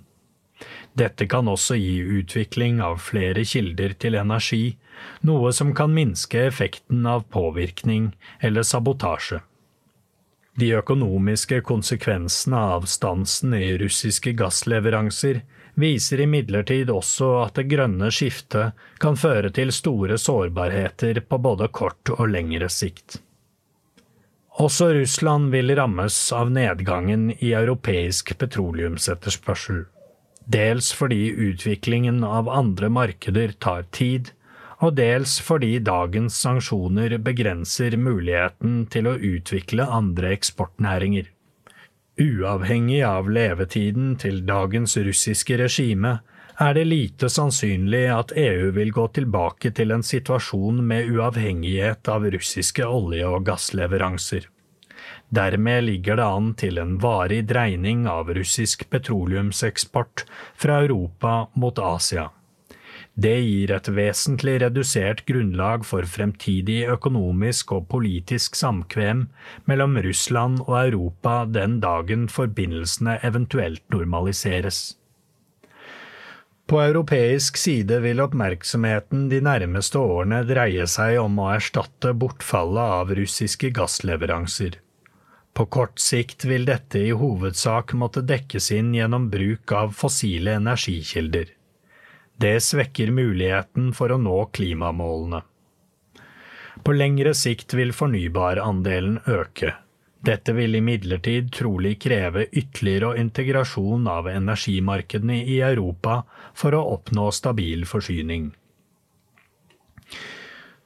Dette 0.97 1.27
kan 1.32 1.47
også 1.47 1.77
gi 1.79 1.99
utvikling 2.19 2.82
av 2.84 2.97
flere 3.03 3.45
kilder 3.47 3.93
til 4.01 4.17
energi, 4.19 4.63
noe 5.23 5.53
som 5.55 5.71
kan 5.75 5.93
minske 5.95 6.41
effekten 6.49 7.05
av 7.08 7.23
påvirkning 7.32 8.12
eller 8.43 8.67
sabotasje. 8.67 9.39
De 10.60 10.73
økonomiske 10.75 11.62
konsekvensene 11.63 12.60
av 12.75 12.88
stansen 12.91 13.53
i 13.55 13.77
russiske 13.79 14.34
gassleveranser 14.36 15.39
viser 15.80 16.22
imidlertid 16.26 16.92
også 16.92 17.30
at 17.46 17.56
det 17.60 17.70
grønne 17.72 18.12
skiftet 18.13 18.78
kan 19.02 19.18
føre 19.20 19.52
til 19.56 19.72
store 19.76 20.20
sårbarheter 20.22 21.22
på 21.26 21.39
både 21.42 21.70
kort 21.74 22.12
og 22.18 22.28
lengre 22.34 22.70
sikt. 22.74 23.22
Også 24.60 24.89
Russland 24.92 25.54
vil 25.54 25.72
rammes 25.78 26.18
av 26.36 26.50
nedgangen 26.52 27.30
i 27.38 27.54
europeisk 27.56 28.34
petroleumsetterspørsel, 28.42 29.86
dels 30.52 30.92
fordi 30.92 31.30
utviklingen 31.32 32.26
av 32.28 32.52
andre 32.52 32.89
markeder 32.92 33.56
tar 33.63 33.88
tid, 33.96 34.34
og 34.84 34.96
dels 35.00 35.38
fordi 35.44 35.78
dagens 35.84 36.36
sanksjoner 36.44 37.18
begrenser 37.24 37.96
muligheten 38.00 38.86
til 38.92 39.08
å 39.12 39.15
utvikle 39.15 39.88
andre 39.88 40.34
eksportnæringer. 40.36 41.28
Uavhengig 42.19 42.99
av 43.08 43.29
levetiden 43.32 44.17
til 44.19 44.41
dagens 44.43 44.97
russiske 44.99 45.55
regime 45.62 46.17
er 46.60 46.73
det 46.75 46.84
lite 46.89 47.29
sannsynlig 47.32 48.01
at 48.12 48.34
EU 48.36 48.73
vil 48.75 48.91
gå 48.91 49.05
tilbake 49.15 49.71
til 49.71 49.95
en 49.95 50.03
situasjon 50.03 50.82
med 50.84 51.08
uavhengighet 51.13 52.10
av 52.12 52.27
russiske 52.34 52.84
olje- 52.84 53.29
og 53.29 53.45
gassleveranser. 53.47 54.49
Dermed 55.32 55.86
ligger 55.88 56.19
det 56.19 56.25
an 56.25 56.49
til 56.60 56.82
en 56.84 56.97
varig 56.99 57.45
dreining 57.47 58.03
av 58.12 58.34
russisk 58.36 58.84
petroleumseksport 58.91 60.25
fra 60.60 60.82
Europa 60.84 61.45
mot 61.55 61.79
Asia. 61.79 62.27
Det 63.19 63.36
gir 63.41 63.71
et 63.75 63.88
vesentlig 63.91 64.60
redusert 64.62 65.25
grunnlag 65.27 65.84
for 65.88 66.08
fremtidig 66.08 66.86
økonomisk 66.93 67.73
og 67.75 67.89
politisk 67.91 68.55
samkvem 68.55 69.25
mellom 69.67 69.97
Russland 70.05 70.62
og 70.67 70.75
Europa 70.77 71.41
den 71.49 71.82
dagen 71.84 72.29
forbindelsene 72.32 73.17
eventuelt 73.27 73.84
normaliseres. 73.91 74.79
På 76.69 76.79
europeisk 76.86 77.58
side 77.58 77.97
vil 78.05 78.21
oppmerksomheten 78.23 79.27
de 79.32 79.41
nærmeste 79.41 79.99
årene 79.99 80.43
dreie 80.47 80.86
seg 80.88 81.17
om 81.19 81.41
å 81.41 81.49
erstatte 81.58 82.13
bortfallet 82.13 82.97
av 83.01 83.13
russiske 83.19 83.73
gassleveranser. 83.75 84.77
På 85.58 85.65
kort 85.65 85.99
sikt 85.99 86.45
vil 86.47 86.69
dette 86.69 87.01
i 87.10 87.12
hovedsak 87.12 87.97
måtte 87.97 88.23
dekkes 88.23 88.69
inn 88.79 88.93
gjennom 88.95 89.27
bruk 89.34 89.73
av 89.75 89.97
fossile 89.97 90.60
energikilder. 90.62 91.49
Det 92.39 92.56
svekker 92.63 93.12
muligheten 93.12 93.89
for 93.91 94.13
å 94.15 94.17
nå 94.21 94.38
klimamålene. 94.56 95.41
På 96.84 96.93
lengre 96.95 97.34
sikt 97.36 97.75
vil 97.75 97.91
fornybarandelen 97.91 99.17
øke. 99.28 99.73
Dette 100.23 100.56
vil 100.56 100.78
imidlertid 100.80 101.49
trolig 101.56 101.97
kreve 102.04 102.45
ytterligere 102.47 103.17
integrasjon 103.19 104.08
av 104.08 104.32
energimarkedene 104.32 105.41
i 105.52 105.60
Europa 105.67 106.21
for 106.56 106.75
å 106.75 106.86
oppnå 106.95 107.28
stabil 107.36 107.84
forsyning. 107.88 108.49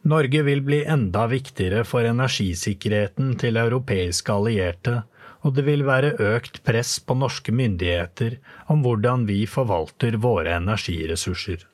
Norge 0.10 0.42
vil 0.44 0.66
bli 0.66 0.82
enda 0.90 1.28
viktigere 1.32 1.86
for 1.88 2.06
energisikkerheten 2.10 3.38
til 3.40 3.62
europeiske 3.62 4.34
allierte, 4.34 5.04
og 5.44 5.56
det 5.58 5.66
vil 5.68 5.84
være 5.88 6.16
økt 6.24 6.62
press 6.68 6.96
på 7.04 7.18
norske 7.20 7.54
myndigheter 7.56 8.40
om 8.72 8.84
hvordan 8.86 9.28
vi 9.28 9.44
forvalter 9.50 10.18
våre 10.24 10.56
energiressurser. 10.58 11.68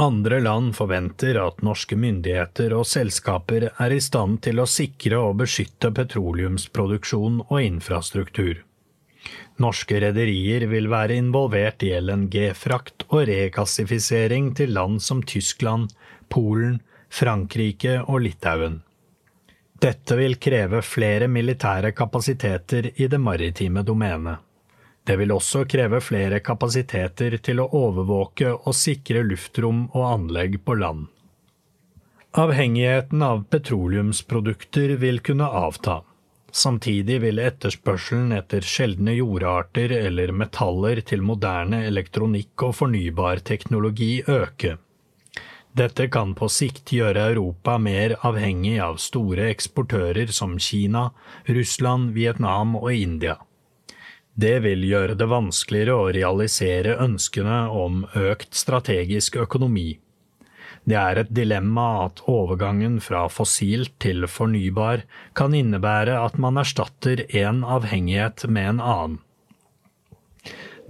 Andre 0.00 0.38
land 0.40 0.72
forventer 0.78 1.36
at 1.42 1.60
norske 1.66 1.96
myndigheter 2.00 2.72
og 2.72 2.86
selskaper 2.88 3.68
er 3.68 3.92
i 3.92 4.00
stand 4.00 4.40
til 4.46 4.62
å 4.62 4.68
sikre 4.70 5.20
og 5.20 5.42
beskytte 5.42 5.90
petroleumsproduksjon 5.92 7.42
og 7.50 7.56
infrastruktur. 7.60 8.62
Norske 9.60 10.00
rederier 10.00 10.64
vil 10.70 10.88
være 10.88 11.18
involvert 11.20 11.84
i 11.84 11.92
LNG-frakt 11.98 13.10
og 13.10 13.26
regassifisering 13.28 14.54
til 14.56 14.72
land 14.72 15.02
som 15.04 15.20
Tyskland, 15.20 15.90
Polen, 16.32 16.78
Frankrike 17.12 17.98
og 18.06 18.22
Litauen. 18.24 18.80
Dette 19.80 20.16
vil 20.16 20.34
kreve 20.36 20.82
flere 20.84 21.24
militære 21.32 21.94
kapasiteter 21.96 22.90
i 23.00 23.06
det 23.08 23.20
maritime 23.20 23.80
domenet. 23.80 24.42
Det 25.08 25.16
vil 25.16 25.32
også 25.32 25.62
kreve 25.64 26.02
flere 26.04 26.42
kapasiteter 26.44 27.38
til 27.40 27.62
å 27.62 27.70
overvåke 27.78 28.52
og 28.58 28.76
sikre 28.76 29.22
luftrom 29.24 29.86
og 29.94 30.04
anlegg 30.04 30.58
på 30.66 30.76
land. 30.82 31.06
Avhengigheten 32.38 33.24
av 33.24 33.46
petroleumsprodukter 33.50 34.94
vil 35.00 35.22
kunne 35.24 35.48
avta. 35.48 36.02
Samtidig 36.52 37.16
vil 37.24 37.40
etterspørselen 37.40 38.36
etter 38.36 38.60
sjeldne 38.66 39.16
jordarter 39.16 39.96
eller 39.96 40.34
metaller 40.36 41.00
til 41.08 41.24
moderne 41.24 41.86
elektronikk 41.88 42.68
og 42.68 42.76
fornybar 42.82 43.40
teknologi 43.48 44.20
øke. 44.28 44.76
Dette 45.72 46.08
kan 46.10 46.32
på 46.34 46.48
sikt 46.50 46.90
gjøre 46.90 47.28
Europa 47.30 47.76
mer 47.78 48.16
avhengig 48.26 48.80
av 48.82 48.98
store 48.98 49.46
eksportører 49.52 50.32
som 50.34 50.58
Kina, 50.58 51.10
Russland, 51.46 52.10
Vietnam 52.16 52.74
og 52.80 52.90
India. 52.92 53.36
Det 54.34 54.56
vil 54.64 54.82
gjøre 54.88 55.14
det 55.18 55.28
vanskeligere 55.30 55.94
å 55.94 56.10
realisere 56.14 56.98
ønskene 57.02 57.62
om 57.70 58.04
økt 58.18 58.54
strategisk 58.58 59.38
økonomi. 59.44 60.00
Det 60.88 60.96
er 60.96 61.20
et 61.20 61.32
dilemma 61.34 62.06
at 62.06 62.22
overgangen 62.30 62.98
fra 63.04 63.26
fossilt 63.30 63.92
til 64.02 64.26
fornybar 64.26 65.04
kan 65.38 65.54
innebære 65.54 66.16
at 66.18 66.38
man 66.40 66.58
erstatter 66.58 67.26
en 67.44 67.62
avhengighet 67.62 68.48
med 68.48 68.74
en 68.74 68.80
annen. 68.80 69.18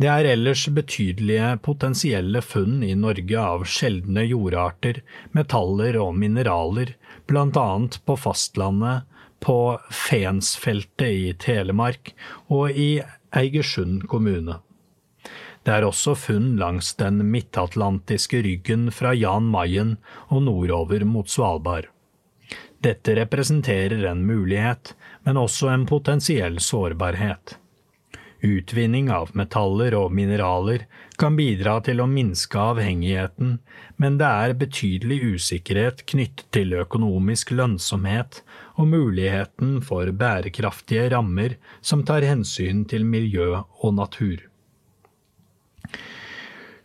Det 0.00 0.08
er 0.08 0.24
ellers 0.30 0.62
betydelige 0.72 1.48
potensielle 1.60 2.40
funn 2.40 2.78
i 2.86 2.94
Norge 2.96 3.36
av 3.36 3.66
sjeldne 3.68 4.22
jordarter, 4.24 5.02
metaller 5.36 5.98
og 6.00 6.14
mineraler, 6.16 6.94
annet 7.28 7.98
på 8.08 8.16
fastlandet, 8.16 9.04
på 9.44 9.58
Fensfeltet 9.92 11.04
i 11.04 11.34
Telemark 11.36 12.14
og 12.48 12.72
i 12.72 13.02
Eigersund 13.36 14.08
kommune. 14.08 14.56
Det 15.68 15.76
er 15.76 15.84
også 15.84 16.16
funn 16.16 16.54
langs 16.56 16.94
den 16.96 17.20
midtatlantiske 17.30 18.40
ryggen 18.48 18.88
fra 18.88 19.12
Jan 19.12 19.52
Mayen 19.52 19.98
og 20.28 20.46
nordover 20.48 21.04
mot 21.04 21.28
Svalbard. 21.28 21.92
Dette 22.80 23.20
representerer 23.20 24.08
en 24.08 24.24
mulighet, 24.24 24.94
men 25.28 25.36
også 25.36 25.68
en 25.74 25.84
potensiell 25.84 26.56
sårbarhet. 26.64 27.60
Utvinning 28.40 29.10
av 29.12 29.34
metaller 29.36 29.92
og 29.98 30.14
mineraler 30.16 30.86
kan 31.20 31.34
bidra 31.36 31.74
til 31.84 32.00
å 32.00 32.06
minske 32.08 32.56
avhengigheten, 32.56 33.58
men 34.00 34.16
det 34.20 34.30
er 34.44 34.56
betydelig 34.62 35.18
usikkerhet 35.34 36.06
knyttet 36.08 36.46
til 36.56 36.72
økonomisk 36.80 37.52
lønnsomhet 37.52 38.40
og 38.80 38.88
muligheten 38.94 39.82
for 39.84 40.08
bærekraftige 40.08 41.10
rammer 41.12 41.58
som 41.84 42.06
tar 42.08 42.24
hensyn 42.24 42.86
til 42.88 43.04
miljø 43.04 43.60
og 43.60 43.94
natur. 44.00 44.46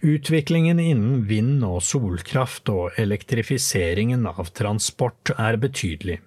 Utviklingen 0.05 0.79
innen 0.79 1.23
vind- 1.25 1.63
og 1.63 1.79
solkraft 1.81 2.67
og 2.69 2.99
elektrifiseringen 2.99 4.27
av 4.27 4.51
transport 4.51 5.31
er 5.39 5.55
betydelig. 5.57 6.19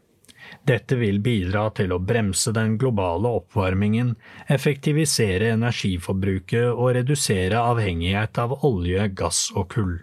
Dette 0.69 0.99
vil 1.01 1.21
bidra 1.25 1.69
til 1.77 1.93
å 1.95 2.01
bremse 2.03 2.53
den 2.57 2.77
globale 2.81 3.31
oppvarmingen, 3.41 4.15
effektivisere 4.53 5.53
energiforbruket 5.55 6.69
og 6.73 6.93
redusere 6.99 7.63
avhengighet 7.73 8.41
av 8.43 8.59
olje, 8.69 9.09
gass 9.17 9.49
og 9.55 9.71
kull. 9.75 9.97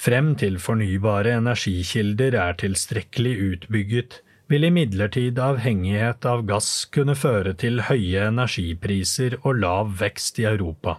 Frem 0.00 0.32
til 0.40 0.56
fornybare 0.62 1.36
energikilder 1.42 2.38
er 2.40 2.58
tilstrekkelig 2.62 3.36
utbygget, 3.50 4.22
vil 4.50 4.66
imidlertid 4.66 5.38
avhengighet 5.38 6.26
av 6.26 6.42
gass 6.48 6.70
kunne 6.94 7.14
føre 7.14 7.52
til 7.54 7.84
høye 7.86 8.24
energipriser 8.32 9.36
og 9.42 9.60
lav 9.62 9.92
vekst 10.00 10.40
i 10.42 10.48
Europa. 10.50 10.96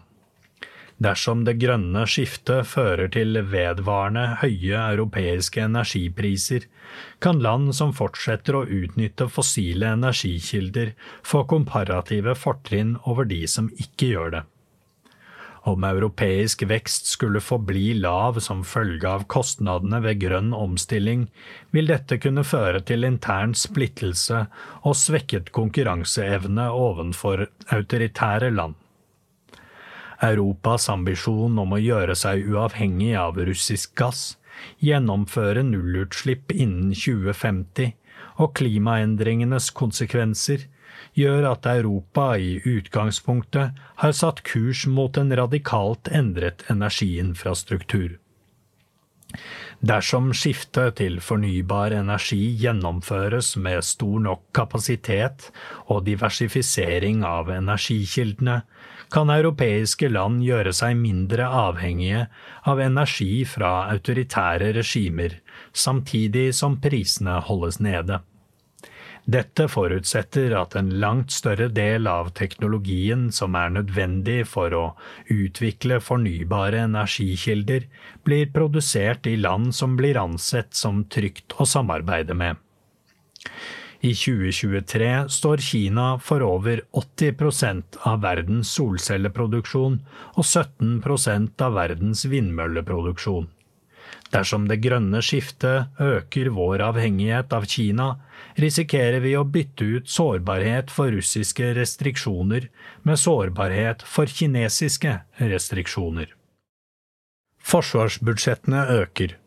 Dersom 1.02 1.42
det 1.48 1.58
grønne 1.64 2.04
skiftet 2.06 2.68
fører 2.70 3.10
til 3.12 3.40
vedvarende 3.50 4.38
høye 4.44 4.84
europeiske 4.94 5.64
energipriser, 5.66 6.68
kan 7.20 7.42
land 7.44 7.76
som 7.78 7.94
fortsetter 7.96 8.58
å 8.58 8.66
utnytte 8.66 9.30
fossile 9.30 9.94
energikilder, 9.98 10.96
få 11.24 11.44
komparative 11.50 12.36
fortrinn 12.36 12.98
over 13.04 13.30
de 13.30 13.44
som 13.48 13.70
ikke 13.82 14.14
gjør 14.16 14.36
det. 14.38 14.44
Om 15.64 15.84
europeisk 15.86 16.64
vekst 16.66 17.06
skulle 17.06 17.42
forbli 17.42 17.94
lav 17.94 18.40
som 18.42 18.64
følge 18.66 19.06
av 19.06 19.28
kostnadene 19.30 20.00
ved 20.02 20.18
grønn 20.24 20.56
omstilling, 20.58 21.28
vil 21.70 21.92
dette 21.92 22.18
kunne 22.18 22.42
føre 22.42 22.82
til 22.82 23.06
intern 23.06 23.54
splittelse 23.54 24.48
og 24.82 24.98
svekket 24.98 25.52
konkurranseevne 25.54 26.66
ovenfor 26.74 27.46
autoritære 27.78 28.50
land. 28.56 28.74
Europas 30.22 30.90
ambisjon 30.90 31.62
om 31.62 31.78
å 31.78 31.82
gjøre 31.82 32.18
seg 32.18 32.50
uavhengig 32.50 33.14
av 33.22 33.38
russisk 33.38 33.94
gass, 33.98 34.41
gjennomføre 34.84 35.64
nullutslipp 35.68 36.54
innen 36.54 36.94
2050 36.96 37.94
og 38.42 38.54
klimaendringenes 38.58 39.70
konsekvenser 39.78 40.68
gjør 41.18 41.48
at 41.52 41.68
Europa 41.68 42.32
i 42.40 42.58
utgangspunktet 42.68 43.80
har 44.04 44.16
satt 44.16 44.44
kurs 44.48 44.86
mot 44.88 45.18
en 45.20 45.34
radikalt 45.38 46.12
endret 46.16 46.64
energiinfrastruktur. 46.72 48.18
Dersom 49.82 50.30
skiftet 50.38 51.00
til 51.00 51.18
fornybar 51.26 51.96
energi 51.98 52.52
gjennomføres 52.62 53.56
med 53.58 53.82
stor 53.88 54.20
nok 54.22 54.44
kapasitet 54.54 55.48
og 55.88 56.04
diversifisering 56.06 57.24
av 57.26 57.50
energikildene, 57.56 58.62
kan 59.12 59.30
europeiske 59.30 60.10
land 60.10 60.42
gjøre 60.46 60.74
seg 60.76 60.98
mindre 61.00 61.46
avhengige 61.46 62.26
av 62.68 62.82
energi 62.82 63.44
fra 63.46 63.88
autoritære 63.92 64.72
regimer, 64.80 65.38
samtidig 65.74 66.52
som 66.58 66.80
prisene 66.82 67.40
holdes 67.48 67.82
nede. 67.84 68.22
Dette 69.32 69.68
forutsetter 69.70 70.56
at 70.58 70.74
en 70.76 70.90
langt 71.00 71.32
større 71.32 71.68
del 71.70 72.08
av 72.10 72.32
teknologien 72.38 73.28
som 73.32 73.54
er 73.56 73.70
nødvendig 73.76 74.40
for 74.50 74.74
å 74.74 74.86
utvikle 75.30 76.00
fornybare 76.02 76.82
energikilder, 76.88 77.86
blir 78.26 78.50
produsert 78.56 79.30
i 79.30 79.38
land 79.38 79.76
som 79.78 79.94
blir 80.00 80.18
ansett 80.18 80.74
som 80.74 81.04
trygt 81.06 81.54
å 81.62 81.70
samarbeide 81.70 82.34
med. 82.34 82.58
I 84.02 84.16
2023 84.18 85.30
står 85.30 85.58
Kina 85.58 86.20
for 86.20 86.42
over 86.42 86.82
80% 86.92 88.00
av 88.10 88.24
verdens 88.24 88.72
solcelleproduksjon 88.74 90.00
og 90.34 90.46
17% 90.46 91.62
av 91.62 91.76
verdens 91.78 92.26
vindmølleproduksjon. 92.26 93.46
Dersom 94.34 94.66
det 94.72 94.80
grønne 94.82 95.22
skiftet 95.22 96.02
øker 96.02 96.50
vår 96.56 96.82
avhengighet 96.88 97.54
av 97.54 97.68
Kina, 97.70 98.08
risikerer 98.58 99.20
vi 99.22 99.36
å 99.38 99.46
bytte 99.46 99.86
ut 99.86 100.10
sårbarhet 100.10 100.90
for 100.90 101.14
russiske 101.14 101.74
restriksjoner 101.78 102.72
med 103.06 103.22
sårbarhet 103.22 104.02
for 104.08 104.26
kinesiske 104.26 105.20
restriksjoner. 105.52 106.32
Forsvarsbudsjettene 107.62 108.88
øker. 108.98 109.38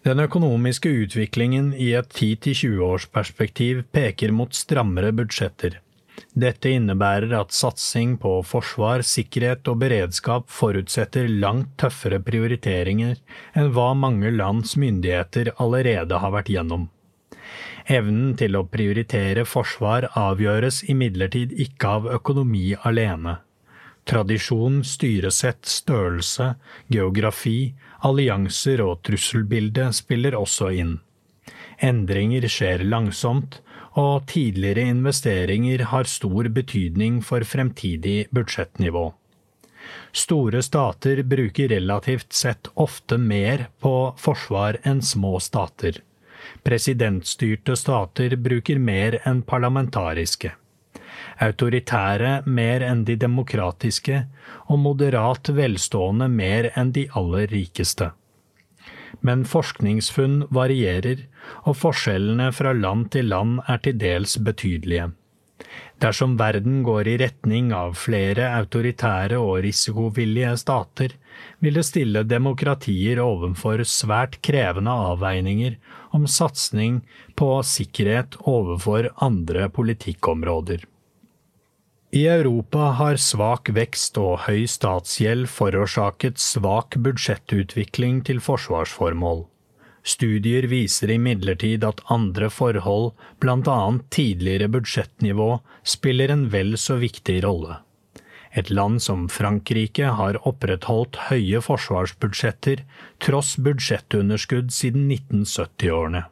Den 0.00 0.20
økonomiske 0.22 0.88
utviklingen 1.02 1.74
i 1.76 1.90
et 1.98 2.14
10–20-årsperspektiv 2.16 3.82
peker 3.92 4.30
mot 4.32 4.54
strammere 4.56 5.10
budsjetter. 5.12 5.76
Dette 6.32 6.70
innebærer 6.72 7.34
at 7.36 7.52
satsing 7.52 8.14
på 8.22 8.38
forsvar, 8.48 9.04
sikkerhet 9.04 9.68
og 9.68 9.82
beredskap 9.82 10.48
forutsetter 10.52 11.28
langt 11.42 11.74
tøffere 11.80 12.20
prioriteringer 12.24 13.18
enn 13.52 13.68
hva 13.76 13.90
mange 13.98 14.32
lands 14.32 14.72
myndigheter 14.80 15.52
allerede 15.60 16.22
har 16.22 16.32
vært 16.32 16.48
gjennom. 16.54 16.88
Evnen 17.90 18.32
til 18.40 18.56
å 18.56 18.64
prioritere 18.72 19.44
forsvar 19.48 20.08
avgjøres 20.16 20.80
imidlertid 20.88 21.52
ikke 21.66 21.94
av 21.98 22.10
økonomi 22.16 22.70
alene. 22.88 23.36
Tradisjon, 24.08 24.80
styresett, 24.86 25.66
størrelse, 25.68 26.54
geografi, 26.88 27.74
allianser 28.06 28.82
og 28.84 29.02
trusselbilde 29.06 29.90
spiller 29.96 30.36
også 30.38 30.70
inn. 30.82 30.98
Endringer 31.80 32.44
skjer 32.48 32.84
langsomt, 32.84 33.60
og 33.98 34.26
tidligere 34.30 34.86
investeringer 34.92 35.82
har 35.90 36.06
stor 36.06 36.48
betydning 36.54 37.18
for 37.26 37.42
fremtidig 37.44 38.28
budsjettnivå. 38.30 39.08
Store 40.12 40.62
stater 40.62 41.22
bruker 41.22 41.68
relativt 41.72 42.32
sett 42.32 42.70
ofte 42.74 43.18
mer 43.18 43.66
på 43.82 43.94
forsvar 44.18 44.78
enn 44.86 45.02
små 45.02 45.38
stater. 45.42 46.00
Presidentstyrte 46.66 47.76
stater 47.76 48.36
bruker 48.36 48.78
mer 48.78 49.18
enn 49.24 49.42
parlamentariske. 49.42 50.52
Autoritære 51.40 52.32
mer 52.46 52.82
enn 52.84 53.04
de 53.08 53.16
demokratiske, 53.16 54.24
og 54.68 54.82
moderat 54.82 55.48
velstående 55.56 56.28
mer 56.28 56.68
enn 56.76 56.92
de 56.96 57.06
aller 57.16 57.46
rikeste. 57.52 58.10
Men 59.26 59.46
forskningsfunn 59.48 60.42
varierer, 60.54 61.24
og 61.64 61.78
forskjellene 61.80 62.50
fra 62.52 62.74
land 62.76 63.08
til 63.14 63.32
land 63.32 63.62
er 63.66 63.80
til 63.84 63.96
dels 64.02 64.36
betydelige. 64.36 65.08
Dersom 66.00 66.36
verden 66.40 66.80
går 66.84 67.08
i 67.12 67.16
retning 67.20 67.72
av 67.76 67.96
flere 68.00 68.46
autoritære 68.56 69.40
og 69.40 69.58
risikovillige 69.66 70.54
stater, 70.62 71.16
vil 71.60 71.76
det 71.76 71.84
stille 71.88 72.22
demokratier 72.24 73.20
overfor 73.24 73.84
svært 73.84 74.38
krevende 74.44 74.94
avveininger 75.10 75.76
om 76.16 76.24
satsing 76.28 77.02
på 77.36 77.50
sikkerhet 77.74 78.40
overfor 78.48 79.10
andre 79.28 79.68
politikkområder. 79.68 80.86
I 82.10 82.24
Europa 82.26 82.88
har 82.98 83.20
svak 83.22 83.68
vekst 83.70 84.16
og 84.18 84.40
høy 84.48 84.64
statsgjeld 84.66 85.46
forårsaket 85.46 86.40
svak 86.42 86.96
budsjettutvikling 86.98 88.24
til 88.26 88.40
forsvarsformål. 88.42 89.44
Studier 90.02 90.66
viser 90.66 91.12
imidlertid 91.14 91.86
at 91.86 92.02
andre 92.10 92.48
forhold, 92.50 93.12
bl.a. 93.38 93.76
tidligere 94.10 94.66
budsjettnivå, 94.74 95.60
spiller 95.84 96.34
en 96.34 96.48
vel 96.50 96.74
så 96.74 96.98
viktig 96.98 97.44
rolle. 97.44 97.78
Et 98.58 98.74
land 98.74 98.98
som 98.98 99.28
Frankrike 99.30 100.10
har 100.18 100.40
opprettholdt 100.48 101.28
høye 101.28 101.62
forsvarsbudsjetter 101.62 102.82
tross 103.22 103.54
budsjettunderskudd 103.54 104.74
siden 104.74 105.06
1970-årene. 105.14 106.26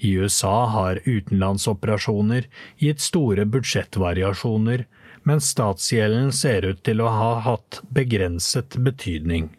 I 0.00 0.14
USA 0.16 0.66
har 0.72 1.00
utenlandsoperasjoner 1.04 2.48
gitt 2.80 3.04
store 3.04 3.44
budsjettvariasjoner, 3.44 4.86
mens 5.28 5.50
statsgjelden 5.52 6.32
ser 6.32 6.64
ut 6.64 6.82
til 6.88 7.02
å 7.04 7.10
ha 7.12 7.32
hatt 7.44 7.82
begrenset 7.92 8.78
betydning. 8.80 9.50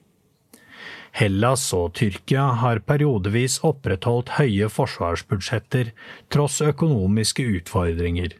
Hellas 1.11 1.65
og 1.75 1.93
Tyrkia 1.99 2.47
har 2.61 2.81
periodevis 2.87 3.59
opprettholdt 3.67 4.37
høye 4.37 4.69
forsvarsbudsjetter 4.71 5.91
tross 6.31 6.61
økonomiske 6.63 7.45
utfordringer. 7.59 8.37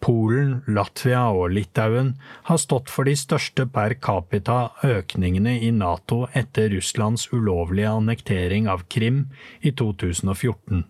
Polen, 0.00 0.60
Latvia 0.70 1.24
og 1.34 1.52
Litauen 1.52 2.12
har 2.48 2.60
stått 2.62 2.90
for 2.90 3.08
de 3.08 3.16
største 3.18 3.66
per 3.74 3.96
capita 4.00 4.58
økningene 4.86 5.56
i 5.66 5.72
Nato 5.74 6.24
etter 6.38 6.70
Russlands 6.74 7.26
ulovlige 7.32 7.90
annektering 7.98 8.70
av 8.70 8.86
Krim 8.88 9.26
i 9.60 9.74
2014. 9.74 10.86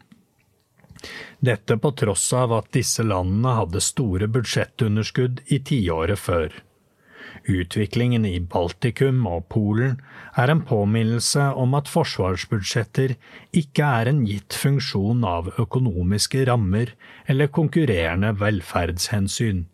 Dette 1.41 1.77
på 1.79 1.93
tross 2.01 2.33
av 2.35 2.53
at 2.57 2.73
disse 2.75 3.05
landene 3.07 3.55
hadde 3.61 3.83
store 3.85 4.29
budsjettunderskudd 4.35 5.45
i 5.55 5.61
tiåret 5.71 6.19
før. 6.19 6.57
Utviklingen 7.49 8.25
i 8.27 8.39
Baltikum 8.41 9.23
og 9.31 9.47
Polen 9.53 9.99
er 10.37 10.51
en 10.53 10.65
påminnelse 10.67 11.45
om 11.63 11.77
at 11.79 11.91
forsvarsbudsjetter 11.91 13.15
ikke 13.57 13.89
er 14.01 14.11
en 14.11 14.25
gitt 14.27 14.57
funksjon 14.59 15.25
av 15.25 15.53
økonomiske 15.61 16.45
rammer 16.51 16.95
eller 17.27 17.53
konkurrerende 17.55 18.35
velferdshensyn. 18.41 19.67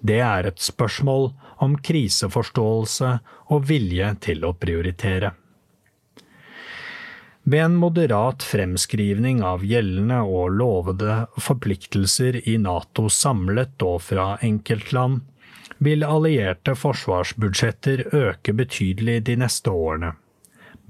Det 0.00 0.20
er 0.24 0.48
et 0.48 0.62
spørsmål 0.62 1.30
om 1.64 1.76
kriseforståelse 1.84 3.12
og 3.52 3.68
vilje 3.68 4.14
til 4.24 4.46
å 4.46 4.54
prioritere. 4.56 5.34
Ved 7.42 7.64
en 7.64 7.76
moderat 7.80 8.42
fremskrivning 8.44 9.40
av 9.42 9.64
gjeldende 9.64 10.20
og 10.28 10.52
lovede 10.60 11.24
forpliktelser 11.40 12.42
i 12.48 12.58
NATO 12.60 13.08
samlet 13.08 13.80
og 13.82 14.02
fra 14.04 14.34
enkeltland, 14.44 15.22
vil 15.80 16.04
allierte 16.04 16.74
forsvarsbudsjetter 16.76 18.04
øke 18.12 18.52
betydelig 18.52 19.22
de 19.30 19.38
neste 19.40 19.72
årene. 19.72 20.12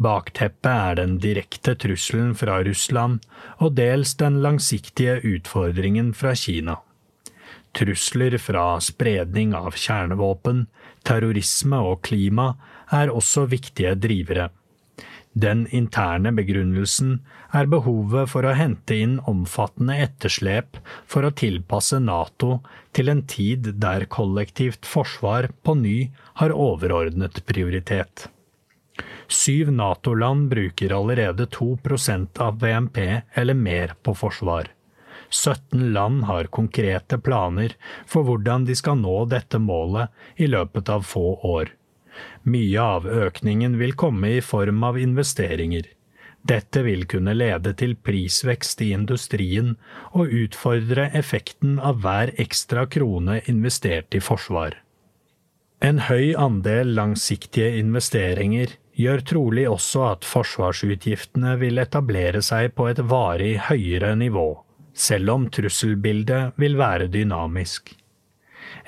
Bakteppet 0.00 0.70
er 0.72 0.98
den 0.98 1.18
direkte 1.22 1.76
trusselen 1.78 2.32
fra 2.34 2.58
Russland 2.66 3.20
og 3.60 3.76
dels 3.78 4.16
den 4.18 4.40
langsiktige 4.42 5.20
utfordringen 5.22 6.14
fra 6.16 6.34
Kina. 6.34 6.80
Trusler 7.76 8.34
fra 8.42 8.80
spredning 8.82 9.52
av 9.54 9.76
kjernevåpen, 9.78 10.64
terrorisme 11.06 11.78
og 11.92 12.00
klima 12.08 12.54
er 12.90 13.12
også 13.14 13.46
viktige 13.52 13.94
drivere. 13.94 14.48
Den 15.32 15.66
interne 15.70 16.32
begrunnelsen 16.34 17.20
er 17.54 17.68
behovet 17.70 18.32
for 18.32 18.46
å 18.46 18.54
hente 18.58 18.96
inn 18.98 19.20
omfattende 19.30 19.94
etterslep 20.02 20.80
for 21.06 21.22
å 21.22 21.30
tilpasse 21.30 22.00
Nato 22.02 22.56
til 22.96 23.12
en 23.12 23.22
tid 23.30 23.70
der 23.78 24.08
kollektivt 24.10 24.88
forsvar 24.90 25.52
på 25.62 25.76
ny 25.78 25.96
har 26.42 26.50
overordnet 26.50 27.44
prioritet. 27.46 28.26
Syv 29.30 29.70
Nato-land 29.70 30.50
bruker 30.50 30.96
allerede 30.98 31.46
2% 31.46 32.42
av 32.42 32.58
BNP 32.58 33.22
eller 33.38 33.54
mer 33.54 33.94
på 34.02 34.16
forsvar. 34.18 34.66
17 35.30 35.92
land 35.94 36.24
har 36.26 36.50
konkrete 36.50 37.18
planer 37.22 37.76
for 38.06 38.26
hvordan 38.26 38.66
de 38.66 38.74
skal 38.74 38.98
nå 38.98 39.22
dette 39.30 39.62
målet 39.62 40.10
i 40.42 40.50
løpet 40.50 40.90
av 40.90 41.06
få 41.06 41.38
år. 41.46 41.70
Mye 42.42 42.82
av 42.82 43.06
økningen 43.06 43.78
vil 43.80 43.96
komme 43.98 44.36
i 44.36 44.44
form 44.44 44.84
av 44.84 44.98
investeringer. 45.00 45.88
Dette 46.42 46.82
vil 46.82 47.04
kunne 47.04 47.34
lede 47.36 47.74
til 47.76 47.96
prisvekst 48.00 48.80
i 48.80 48.92
industrien 48.96 49.74
og 50.16 50.32
utfordre 50.32 51.10
effekten 51.16 51.76
av 51.78 52.00
hver 52.04 52.32
ekstra 52.40 52.86
krone 52.88 53.42
investert 53.52 54.16
i 54.16 54.22
forsvar. 54.24 54.78
En 55.84 56.00
høy 56.08 56.32
andel 56.36 56.94
langsiktige 56.96 57.76
investeringer 57.80 58.72
gjør 59.00 59.22
trolig 59.24 59.68
også 59.68 60.02
at 60.10 60.26
forsvarsutgiftene 60.28 61.54
vil 61.60 61.80
etablere 61.80 62.42
seg 62.44 62.74
på 62.76 62.88
et 62.90 63.00
varig 63.12 63.54
høyere 63.68 64.12
nivå, 64.20 64.48
selv 64.92 65.36
om 65.36 65.48
trusselbildet 65.52 66.60
vil 66.60 66.76
være 66.80 67.08
dynamisk. 67.12 67.94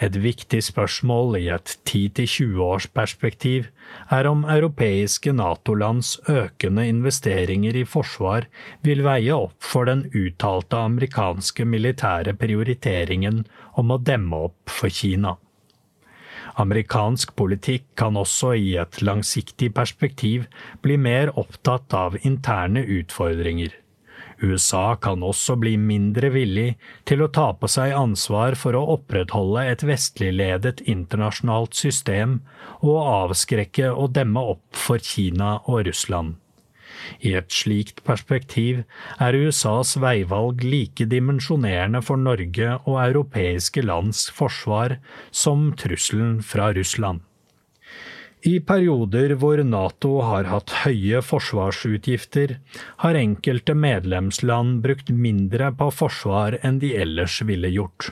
Et 0.00 0.16
viktig 0.16 0.62
spørsmål 0.64 1.36
i 1.40 1.48
et 1.52 1.74
10–20 1.88 2.62
års 2.64 2.86
perspektiv 2.88 3.68
er 4.10 4.28
om 4.30 4.46
europeiske 4.48 5.34
Nato-lands 5.36 6.14
økende 6.30 6.86
investeringer 6.88 7.76
i 7.76 7.84
forsvar 7.84 8.48
vil 8.86 9.04
veie 9.04 9.36
opp 9.36 9.58
for 9.60 9.90
den 9.90 10.06
uttalte 10.14 10.80
amerikanske 10.88 11.66
militære 11.68 12.36
prioriteringen 12.40 13.44
om 13.76 13.92
å 13.92 14.00
demme 14.00 14.44
opp 14.48 14.72
for 14.80 14.92
Kina. 14.92 15.36
Amerikansk 16.60 17.32
politikk 17.36 17.84
kan 17.96 18.16
også 18.20 18.52
i 18.60 18.74
et 18.80 19.00
langsiktig 19.00 19.70
perspektiv 19.76 20.48
bli 20.84 20.98
mer 21.00 21.32
opptatt 21.40 21.94
av 21.96 22.18
interne 22.28 22.84
utfordringer. 22.98 23.81
USA 24.42 24.96
kan 25.00 25.22
også 25.22 25.56
bli 25.62 25.76
mindre 25.78 26.32
villig 26.34 26.74
til 27.08 27.22
å 27.22 27.30
ta 27.30 27.48
på 27.54 27.70
seg 27.70 27.94
ansvar 27.96 28.56
for 28.58 28.76
å 28.76 28.84
opprettholde 28.96 29.64
et 29.70 29.86
vestligledet 29.86 30.82
internasjonalt 30.90 31.78
system 31.78 32.40
og 32.80 32.98
avskrekke 33.00 33.92
og 33.92 34.14
demme 34.18 34.42
opp 34.54 34.78
for 34.86 35.02
Kina 35.02 35.58
og 35.64 35.86
Russland. 35.88 36.38
I 37.24 37.32
et 37.38 37.50
slikt 37.54 38.02
perspektiv 38.06 38.82
er 39.22 39.38
USAs 39.38 39.96
veivalg 40.02 40.62
like 40.66 41.06
dimensjonerende 41.10 42.02
for 42.04 42.20
Norge 42.20 42.76
og 42.82 43.00
europeiske 43.02 43.84
lands 43.86 44.28
forsvar 44.34 44.98
som 45.30 45.70
trusselen 45.78 46.40
fra 46.46 46.70
Russland. 46.76 47.22
I 48.42 48.56
perioder 48.66 49.36
hvor 49.38 49.60
Nato 49.62 50.16
har 50.26 50.48
hatt 50.50 50.72
høye 50.82 51.20
forsvarsutgifter, 51.22 52.56
har 53.04 53.14
enkelte 53.14 53.76
medlemsland 53.78 54.80
brukt 54.82 55.12
mindre 55.14 55.68
på 55.78 55.86
forsvar 55.94 56.56
enn 56.66 56.80
de 56.82 56.90
ellers 57.04 57.38
ville 57.46 57.70
gjort. 57.70 58.10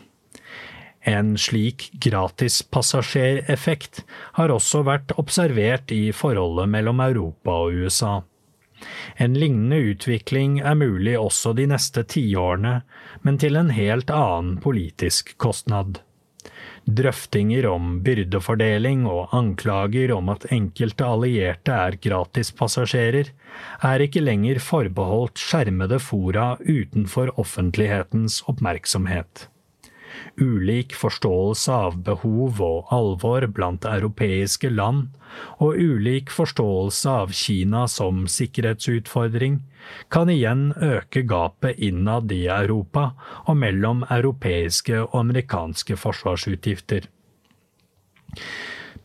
En 1.03 1.35
slik 1.41 1.89
gratispassasjereffekt 2.05 4.05
har 4.39 4.55
også 4.55 4.85
vært 4.87 5.17
observert 5.19 5.91
i 5.97 6.13
forholdet 6.15 6.71
mellom 6.77 7.03
Europa 7.03 7.51
og 7.65 7.83
USA. 7.83 8.21
En 9.17 9.35
lignende 9.35 9.81
utvikling 9.91 10.61
er 10.61 10.79
mulig 10.79 11.19
også 11.19 11.57
de 11.59 11.67
neste 11.73 12.05
tiårene, 12.07 12.85
men 13.27 13.39
til 13.41 13.57
en 13.59 13.71
helt 13.75 14.11
annen 14.15 14.61
politisk 14.63 15.35
kostnad. 15.43 15.99
Drøftinger 16.91 17.69
om 17.71 18.01
byrdefordeling 18.03 19.05
og 19.07 19.35
anklager 19.37 20.11
om 20.17 20.31
at 20.33 20.49
enkelte 20.51 21.07
allierte 21.07 21.77
er 21.77 21.99
gratispassasjerer, 22.03 23.31
er 23.87 24.05
ikke 24.07 24.25
lenger 24.25 24.59
forbeholdt 24.65 25.39
skjermede 25.39 26.01
fora 26.03 26.55
utenfor 26.67 27.31
offentlighetens 27.39 28.41
oppmerksomhet 28.51 29.47
ulik 30.41 30.95
forståelse 30.97 31.73
av 31.73 31.99
behov 32.07 32.61
og 32.65 32.93
alvor 32.95 33.47
blant 33.55 33.85
europeiske 33.89 34.71
land, 34.73 35.09
og 35.63 35.79
ulik 35.79 36.31
forståelse 36.35 37.11
av 37.23 37.35
Kina 37.37 37.87
som 37.89 38.27
sikkerhetsutfordring, 38.31 39.61
kan 40.11 40.31
igjen 40.31 40.71
øke 40.77 41.23
gapet 41.27 41.79
innad 41.79 42.33
i 42.33 42.45
Europa 42.51 43.11
og 43.47 43.57
mellom 43.63 44.05
europeiske 44.11 44.99
og 45.07 45.15
amerikanske 45.23 45.97
forsvarsutgifter. 45.99 47.07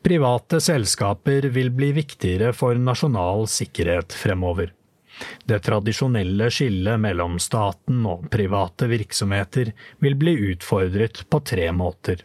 Private 0.05 0.59
selskaper 0.61 1.47
vil 1.49 1.71
bli 1.73 1.91
viktigere 1.97 2.51
for 2.53 2.77
nasjonal 2.77 3.47
sikkerhet 3.49 4.13
fremover. 4.13 4.69
Det 5.45 5.61
tradisjonelle 5.65 6.49
skillet 6.51 6.99
mellom 6.99 7.37
staten 7.39 8.05
og 8.09 8.29
private 8.33 8.89
virksomheter 8.91 9.71
vil 10.03 10.17
bli 10.19 10.35
utfordret 10.51 11.23
på 11.29 11.41
tre 11.45 11.69
måter. 11.75 12.23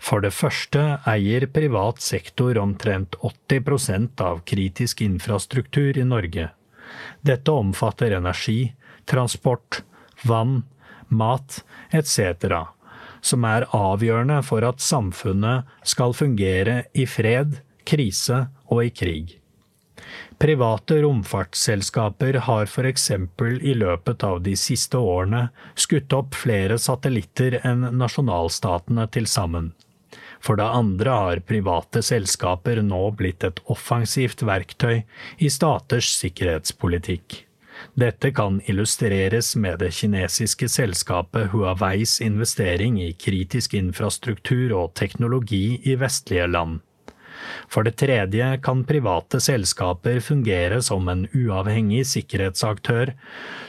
For 0.00 0.24
det 0.24 0.32
første 0.32 0.82
eier 1.10 1.44
privat 1.52 2.00
sektor 2.00 2.58
omtrent 2.62 3.18
80% 3.20 4.22
av 4.24 4.40
kritisk 4.48 5.02
infrastruktur 5.04 5.98
i 5.98 6.06
Norge. 6.06 6.48
Dette 7.20 7.52
omfatter 7.52 8.14
energi, 8.16 8.72
transport, 9.04 9.82
vann, 10.24 10.62
mat 11.08 11.62
etc., 11.92 12.64
som 13.20 13.44
er 13.44 13.66
avgjørende 13.74 14.38
for 14.46 14.64
at 14.64 14.80
samfunnet 14.80 15.66
skal 15.82 16.14
fungere 16.14 16.84
i 16.94 17.04
fred, 17.10 17.58
krise 17.88 18.46
og 18.70 18.84
i 18.86 18.92
krig. 18.94 19.34
Private 20.38 21.00
romfartsselskaper 21.02 22.40
har 22.46 22.70
for 22.70 22.86
eksempel 22.86 23.58
i 23.62 23.74
løpet 23.74 24.24
av 24.24 24.42
de 24.42 24.54
siste 24.56 24.98
årene 24.98 25.48
skutt 25.74 26.14
opp 26.14 26.38
flere 26.38 26.78
satellitter 26.78 27.58
enn 27.66 27.88
nasjonalstatene 27.98 29.08
til 29.14 29.26
sammen. 29.26 29.72
For 30.40 30.58
det 30.60 30.68
andre 30.70 31.16
har 31.22 31.42
private 31.48 32.02
selskaper 32.06 32.80
nå 32.86 33.02
blitt 33.18 33.44
et 33.44 33.60
offensivt 33.66 34.44
verktøy 34.46 35.02
i 35.42 35.50
staters 35.50 36.12
sikkerhetspolitikk. 36.20 37.42
Dette 37.98 38.30
kan 38.34 38.60
illustreres 38.66 39.54
med 39.56 39.78
det 39.82 39.92
kinesiske 39.98 40.68
selskapet 40.70 41.50
Huaweis 41.52 42.18
investering 42.22 42.98
i 43.02 43.12
kritisk 43.14 43.74
infrastruktur 43.78 44.74
og 44.78 44.94
teknologi 44.98 45.80
i 45.84 45.94
vestlige 45.98 46.46
land. 46.50 46.80
For 47.66 47.86
det 47.86 47.96
tredje 48.00 48.52
kan 48.62 48.84
private 48.88 49.40
selskaper 49.42 50.20
fungere 50.24 50.80
som 50.84 51.08
en 51.10 51.26
uavhengig 51.32 52.04
sikkerhetsaktør, 52.12 53.14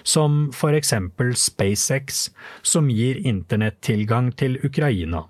som 0.03 0.47
for 0.55 0.77
eksempel 0.77 1.33
SpaceX, 1.39 2.29
som 2.61 2.91
gir 2.93 3.19
internettilgang 3.25 4.31
til 4.37 4.59
Ukraina. 4.63 5.25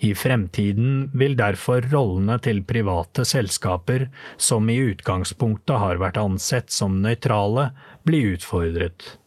I 0.00 0.14
fremtiden 0.16 1.10
vil 1.12 1.36
derfor 1.36 1.84
rollene 1.92 2.38
til 2.40 2.62
private 2.64 3.26
selskaper, 3.28 4.08
som 4.40 4.68
i 4.72 4.78
utgangspunktet 4.88 5.82
har 5.82 6.00
vært 6.00 6.20
ansett 6.20 6.72
som 6.72 7.02
nøytrale, 7.04 7.70
bli 8.08 8.22
utfordret. 8.32 9.18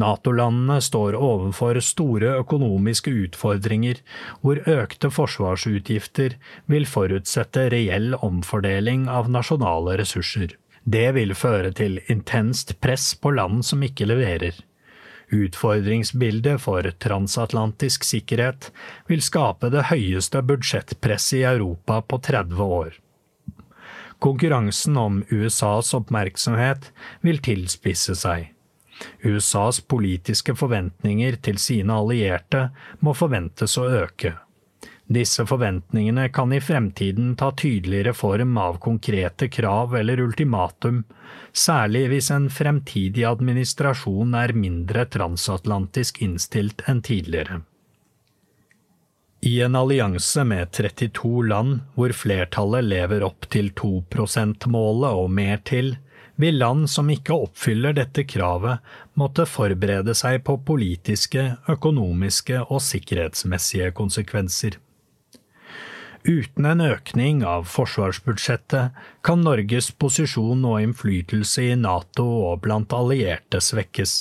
Nato-landene 0.00 0.78
står 0.82 1.16
overfor 1.18 1.80
store 1.84 2.36
økonomiske 2.40 3.12
utfordringer, 3.26 4.00
hvor 4.40 4.62
økte 4.68 5.10
forsvarsutgifter 5.12 6.38
vil 6.70 6.88
forutsette 6.88 7.68
reell 7.74 8.14
omfordeling 8.20 9.08
av 9.10 9.30
nasjonale 9.30 9.98
ressurser. 10.00 10.56
Det 10.84 11.10
vil 11.16 11.36
føre 11.36 11.74
til 11.76 12.00
intenst 12.08 12.78
press 12.80 13.12
på 13.14 13.34
land 13.36 13.64
som 13.66 13.82
ikke 13.84 14.08
leverer. 14.08 14.56
Utfordringsbildet 15.30 16.58
for 16.58 16.86
transatlantisk 16.98 18.04
sikkerhet 18.08 18.72
vil 19.06 19.22
skape 19.22 19.70
det 19.70 19.86
høyeste 19.92 20.42
budsjettpresset 20.42 21.38
i 21.38 21.46
Europa 21.52 22.00
på 22.02 22.18
30 22.26 22.64
år. 22.80 22.96
Konkurransen 24.20 24.98
om 25.00 25.22
USAs 25.30 25.94
oppmerksomhet 25.96 26.90
vil 27.24 27.38
tilspisse 27.44 28.18
seg. 28.18 28.50
USAs 29.24 29.80
politiske 29.80 30.54
forventninger 30.56 31.40
til 31.44 31.58
sine 31.62 31.96
allierte 32.02 32.68
må 33.00 33.14
forventes 33.16 33.76
å 33.80 33.88
øke. 34.04 34.34
Disse 35.10 35.42
forventningene 35.42 36.28
kan 36.30 36.52
i 36.54 36.60
fremtiden 36.62 37.32
ta 37.38 37.48
tydeligere 37.58 38.12
form 38.14 38.58
av 38.62 38.76
konkrete 38.78 39.48
krav 39.50 39.96
eller 39.98 40.22
ultimatum, 40.22 41.00
særlig 41.50 42.04
hvis 42.12 42.28
en 42.30 42.46
fremtidig 42.46 43.24
administrasjon 43.26 44.36
er 44.38 44.54
mindre 44.54 45.08
transatlantisk 45.10 46.22
innstilt 46.22 46.86
enn 46.86 47.02
tidligere. 47.02 47.64
I 49.42 49.56
en 49.64 49.74
allianse 49.74 50.44
med 50.44 50.70
32 50.76 51.42
land, 51.48 51.80
hvor 51.96 52.12
flertallet 52.14 52.86
lever 52.86 53.24
opp 53.26 53.48
til 53.50 53.72
2 53.72 53.92
%-målet 54.12 55.10
og 55.24 55.30
mer 55.32 55.62
til, 55.64 55.94
vil 56.40 56.58
land 56.58 56.88
som 56.90 57.10
ikke 57.12 57.36
oppfyller 57.46 57.94
dette 57.96 58.24
kravet, 58.24 58.80
måtte 59.20 59.46
forberede 59.48 60.14
seg 60.16 60.42
på 60.46 60.56
politiske, 60.66 61.44
økonomiske 61.68 62.62
og 62.66 62.80
sikkerhetsmessige 62.84 63.90
konsekvenser. 63.96 64.78
Uten 66.24 66.66
en 66.68 66.82
økning 66.84 67.40
av 67.48 67.64
forsvarsbudsjettet 67.72 68.98
kan 69.24 69.40
Norges 69.44 69.88
posisjon 69.96 70.66
og 70.68 70.82
innflytelse 70.84 71.70
i 71.70 71.78
Nato 71.80 72.26
og 72.50 72.60
blant 72.66 72.92
allierte 72.92 73.62
svekkes. 73.64 74.18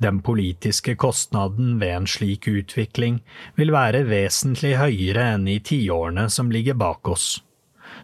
Den 0.00 0.22
politiske 0.24 0.94
kostnaden 0.96 1.74
ved 1.80 1.92
en 1.92 2.08
slik 2.08 2.48
utvikling 2.48 3.20
vil 3.60 3.72
være 3.74 4.06
vesentlig 4.08 4.78
høyere 4.80 5.34
enn 5.34 5.44
i 5.52 5.58
tiårene 5.60 6.30
som 6.32 6.48
ligger 6.52 6.78
bak 6.80 7.12
oss. 7.12 7.34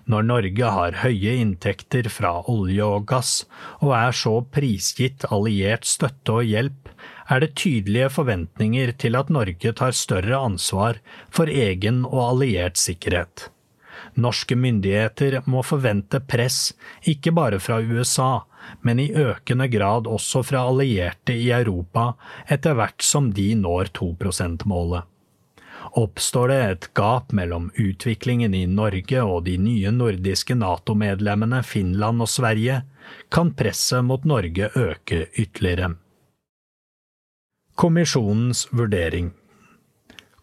Når 0.06 0.22
Norge 0.22 0.68
har 0.70 1.00
høye 1.02 1.32
inntekter 1.42 2.06
fra 2.14 2.36
olje 2.46 2.84
og 2.86 3.08
gass, 3.10 3.40
og 3.82 3.90
er 3.98 4.14
så 4.14 4.36
prisgitt 4.54 5.26
alliert 5.34 5.88
støtte 5.88 6.36
og 6.38 6.46
hjelp, 6.46 6.92
er 7.26 7.42
det 7.42 7.56
tydelige 7.58 8.12
forventninger 8.14 8.92
til 9.02 9.18
at 9.18 9.32
Norge 9.34 9.72
tar 9.74 9.96
større 9.98 10.38
ansvar 10.38 11.00
for 11.34 11.50
egen 11.50 12.04
og 12.06 12.20
alliert 12.28 12.78
sikkerhet. 12.78 13.48
Norske 14.14 14.54
myndigheter 14.56 15.40
må 15.50 15.64
forvente 15.66 16.20
press, 16.22 16.70
ikke 17.02 17.34
bare 17.34 17.58
fra 17.60 17.80
USA, 17.82 18.46
men 18.86 19.02
i 19.02 19.10
økende 19.10 19.66
grad 19.72 20.06
også 20.06 20.44
fra 20.46 20.62
allierte 20.70 21.34
i 21.34 21.50
Europa 21.50 22.12
etter 22.46 22.78
hvert 22.78 23.02
som 23.02 23.32
de 23.34 23.50
når 23.58 23.90
2 23.98 24.14
%-målet. 24.22 25.02
Oppstår 25.92 26.48
det 26.48 26.58
et 26.64 26.88
gap 26.94 27.32
mellom 27.32 27.70
utviklingen 27.74 28.54
i 28.54 28.66
Norge 28.66 29.22
og 29.22 29.44
de 29.46 29.56
nye 29.60 29.92
nordiske 29.94 30.56
NATO-medlemmene 30.58 31.62
Finland 31.62 32.24
og 32.24 32.30
Sverige, 32.32 32.82
kan 33.30 33.52
presset 33.54 34.04
mot 34.04 34.24
Norge 34.26 34.70
øke 34.74 35.26
ytterligere. 35.38 35.94
Kommisjonens 37.76 38.66
vurdering 38.72 39.34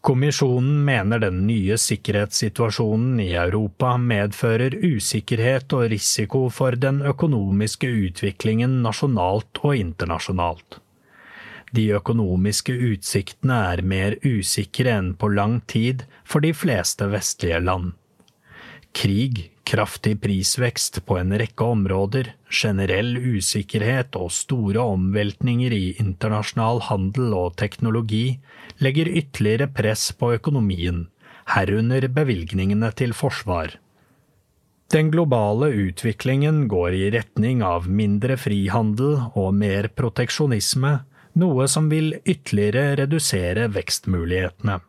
Kommisjonen 0.03 0.81
mener 0.83 1.21
den 1.23 1.45
nye 1.47 1.77
sikkerhetssituasjonen 1.79 3.21
i 3.23 3.29
Europa 3.39 3.93
medfører 3.97 4.75
usikkerhet 4.83 5.71
og 5.77 5.85
risiko 5.93 6.49
for 6.51 6.75
den 6.75 6.99
økonomiske 7.07 7.87
utviklingen 7.87 8.81
nasjonalt 8.83 9.61
og 9.63 9.77
internasjonalt. 9.79 10.81
De 11.73 11.87
økonomiske 11.97 12.75
utsiktene 12.91 13.55
er 13.73 13.81
mer 13.81 14.19
usikre 14.21 14.93
enn 14.93 15.13
på 15.17 15.31
lang 15.33 15.57
tid 15.69 16.05
for 16.23 16.45
de 16.45 16.53
fleste 16.53 17.07
vestlige 17.09 17.59
land. 17.63 17.95
Krig, 18.93 19.47
kraftig 19.65 20.19
prisvekst 20.21 20.99
på 21.07 21.17
en 21.17 21.33
rekke 21.41 21.65
områder, 21.65 22.29
generell 22.53 23.15
usikkerhet 23.17 24.13
og 24.19 24.29
store 24.35 24.83
omveltninger 24.93 25.73
i 25.73 25.85
internasjonal 26.03 26.83
handel 26.91 27.33
og 27.33 27.55
teknologi 27.57 28.37
legger 28.83 29.09
ytterligere 29.09 29.71
press 29.73 30.11
på 30.13 30.35
økonomien, 30.35 31.07
herunder 31.55 32.05
bevilgningene 32.13 32.91
til 32.93 33.17
forsvar. 33.17 33.79
Den 34.93 35.09
globale 35.09 35.71
utviklingen 35.87 36.67
går 36.69 36.93
i 36.93 37.09
retning 37.15 37.63
av 37.65 37.89
mindre 37.89 38.37
frihandel 38.37 39.15
og 39.33 39.55
mer 39.57 39.89
proteksjonisme, 39.97 40.99
noe 41.39 41.67
som 41.67 41.89
vil 41.89 42.15
ytterligere 42.23 42.95
redusere 43.01 43.67
vekstmulighetene. 43.73 44.79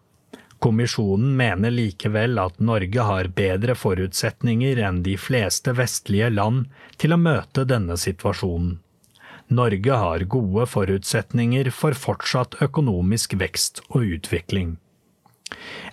Kommisjonen 0.64 1.34
mener 1.36 1.72
likevel 1.74 2.38
at 2.40 2.60
Norge 2.64 3.04
har 3.04 3.28
bedre 3.36 3.74
forutsetninger 3.76 4.78
enn 4.86 5.02
de 5.04 5.18
fleste 5.20 5.74
vestlige 5.76 6.30
land 6.32 6.70
til 6.96 7.12
å 7.12 7.20
møte 7.20 7.66
denne 7.68 7.98
situasjonen. 8.00 8.78
Norge 9.52 9.98
har 10.00 10.24
gode 10.32 10.64
forutsetninger 10.72 11.68
for 11.68 11.92
fortsatt 11.92 12.56
økonomisk 12.64 13.36
vekst 13.36 13.82
og 13.90 14.08
utvikling. 14.16 14.78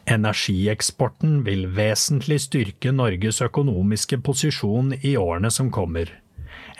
Energieksporten 0.07 1.41
vil 1.45 1.67
vesentlig 1.75 2.39
styrke 2.45 2.93
Norges 2.95 3.41
økonomiske 3.43 4.21
posisjon 4.23 4.95
i 5.01 5.17
årene 5.19 5.51
som 5.51 5.69
kommer. 5.73 6.20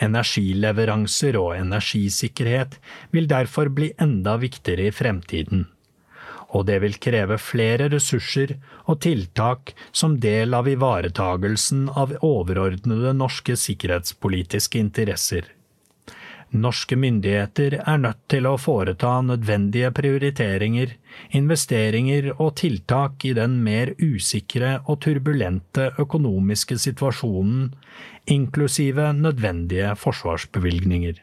Energileveranser 0.02 1.38
og 1.38 1.54
energisikkerhet 1.56 2.78
vil 3.14 3.28
derfor 3.30 3.70
bli 3.70 3.92
enda 4.02 4.36
viktigere 4.42 4.90
i 4.90 4.94
fremtiden. 4.94 5.68
Og 6.52 6.66
det 6.68 6.80
vil 6.82 6.98
kreve 7.00 7.38
flere 7.40 7.88
ressurser 7.92 8.56
og 8.84 9.00
tiltak 9.06 9.72
som 9.94 10.18
del 10.20 10.52
av 10.58 10.68
ivaretagelsen 10.68 11.86
av 11.96 12.12
overordnede 12.20 13.14
norske 13.16 13.56
sikkerhetspolitiske 13.56 14.80
interesser. 14.82 15.46
Norske 16.52 16.98
myndigheter 17.00 17.78
er 17.80 18.00
nødt 18.02 18.18
til 18.28 18.44
å 18.44 18.58
foreta 18.60 19.14
nødvendige 19.24 19.88
prioriteringer, 19.96 20.92
investeringer 21.32 22.28
og 22.34 22.58
tiltak 22.60 23.24
i 23.24 23.32
den 23.38 23.56
mer 23.64 23.94
usikre 23.96 24.74
og 24.84 25.00
turbulente 25.06 25.88
økonomiske 26.02 26.76
situasjonen, 26.84 27.70
inklusive 28.28 29.14
nødvendige 29.16 29.94
forsvarsbevilgninger. 29.96 31.22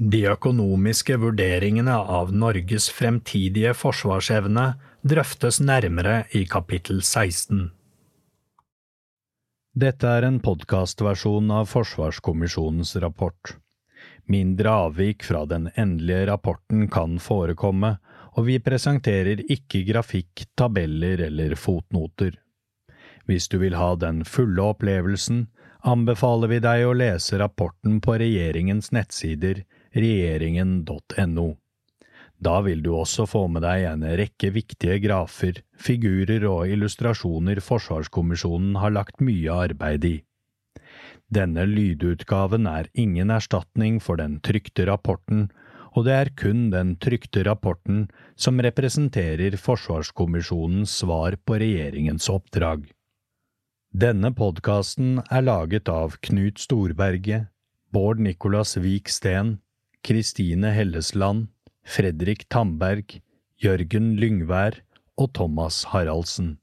De 0.00 0.24
økonomiske 0.32 1.20
vurderingene 1.22 1.94
av 1.94 2.34
Norges 2.34 2.90
fremtidige 2.90 3.74
forsvarsevne 3.76 4.72
drøftes 5.06 5.60
nærmere 5.62 6.24
i 6.34 6.46
kapittel 6.48 7.04
16. 7.04 7.68
Dette 9.70 10.08
er 10.10 10.24
en 10.26 10.40
podkastversjon 10.42 11.50
av 11.54 11.68
Forsvarskommisjonens 11.70 12.96
rapport. 12.96 13.52
Mindre 14.26 14.70
avvik 14.70 15.22
fra 15.22 15.44
den 15.46 15.68
endelige 15.78 16.26
rapporten 16.26 16.88
kan 16.90 17.20
forekomme, 17.22 17.92
og 18.34 18.48
vi 18.48 18.58
presenterer 18.58 19.44
ikke 19.46 19.84
grafikk, 19.86 20.42
tabeller 20.58 21.22
eller 21.28 21.54
fotnoter. 21.54 22.34
Hvis 23.30 23.46
du 23.46 23.60
vil 23.62 23.78
ha 23.78 23.94
den 23.94 24.24
fulle 24.26 24.64
opplevelsen, 24.72 25.46
anbefaler 25.86 26.50
vi 26.50 26.58
deg 26.66 26.88
å 26.88 26.96
lese 26.98 27.38
rapporten 27.38 28.00
på 28.02 28.18
regjeringens 28.18 28.90
nettsider 28.90 29.62
regjeringen.no. 29.94 31.48
Da 32.40 32.60
vil 32.64 32.80
du 32.82 32.94
også 32.96 33.26
få 33.28 33.44
med 33.52 33.66
deg 33.66 33.84
en 33.90 34.04
rekke 34.16 34.48
viktige 34.54 34.96
grafer, 35.04 35.60
figurer 35.76 36.46
og 36.48 36.72
illustrasjoner 36.72 37.60
Forsvarskommisjonen 37.60 38.78
har 38.80 38.94
lagt 38.96 39.20
mye 39.20 39.52
arbeid 39.68 40.06
i. 40.08 40.14
Denne 41.30 41.66
lydutgaven 41.68 42.66
er 42.66 42.88
ingen 42.98 43.30
erstatning 43.30 44.00
for 44.02 44.18
den 44.18 44.40
trykte 44.42 44.88
rapporten, 44.88 45.50
og 45.94 46.06
det 46.06 46.16
er 46.16 46.30
kun 46.38 46.70
den 46.72 46.94
trykte 47.02 47.44
rapporten 47.46 48.06
som 48.40 48.58
representerer 48.62 49.54
Forsvarskommisjonens 49.60 50.96
svar 51.02 51.36
på 51.44 51.60
regjeringens 51.60 52.30
oppdrag. 52.32 52.88
Denne 53.90 54.30
podkasten 54.32 55.18
er 55.28 55.44
laget 55.44 55.90
av 55.90 56.16
Knut 56.24 56.62
Storberget, 56.62 57.50
Bård 57.90 58.22
Nicolas 58.22 58.76
Vik 58.78 59.10
Steen, 59.10 59.58
Kristine 60.06 60.70
Hellesland, 60.72 61.48
Fredrik 61.84 62.46
Tamberg, 62.50 63.18
Jørgen 63.58 64.14
Lyngvær 64.20 64.78
og 65.18 65.32
Thomas 65.34 65.84
Haraldsen. 65.90 66.59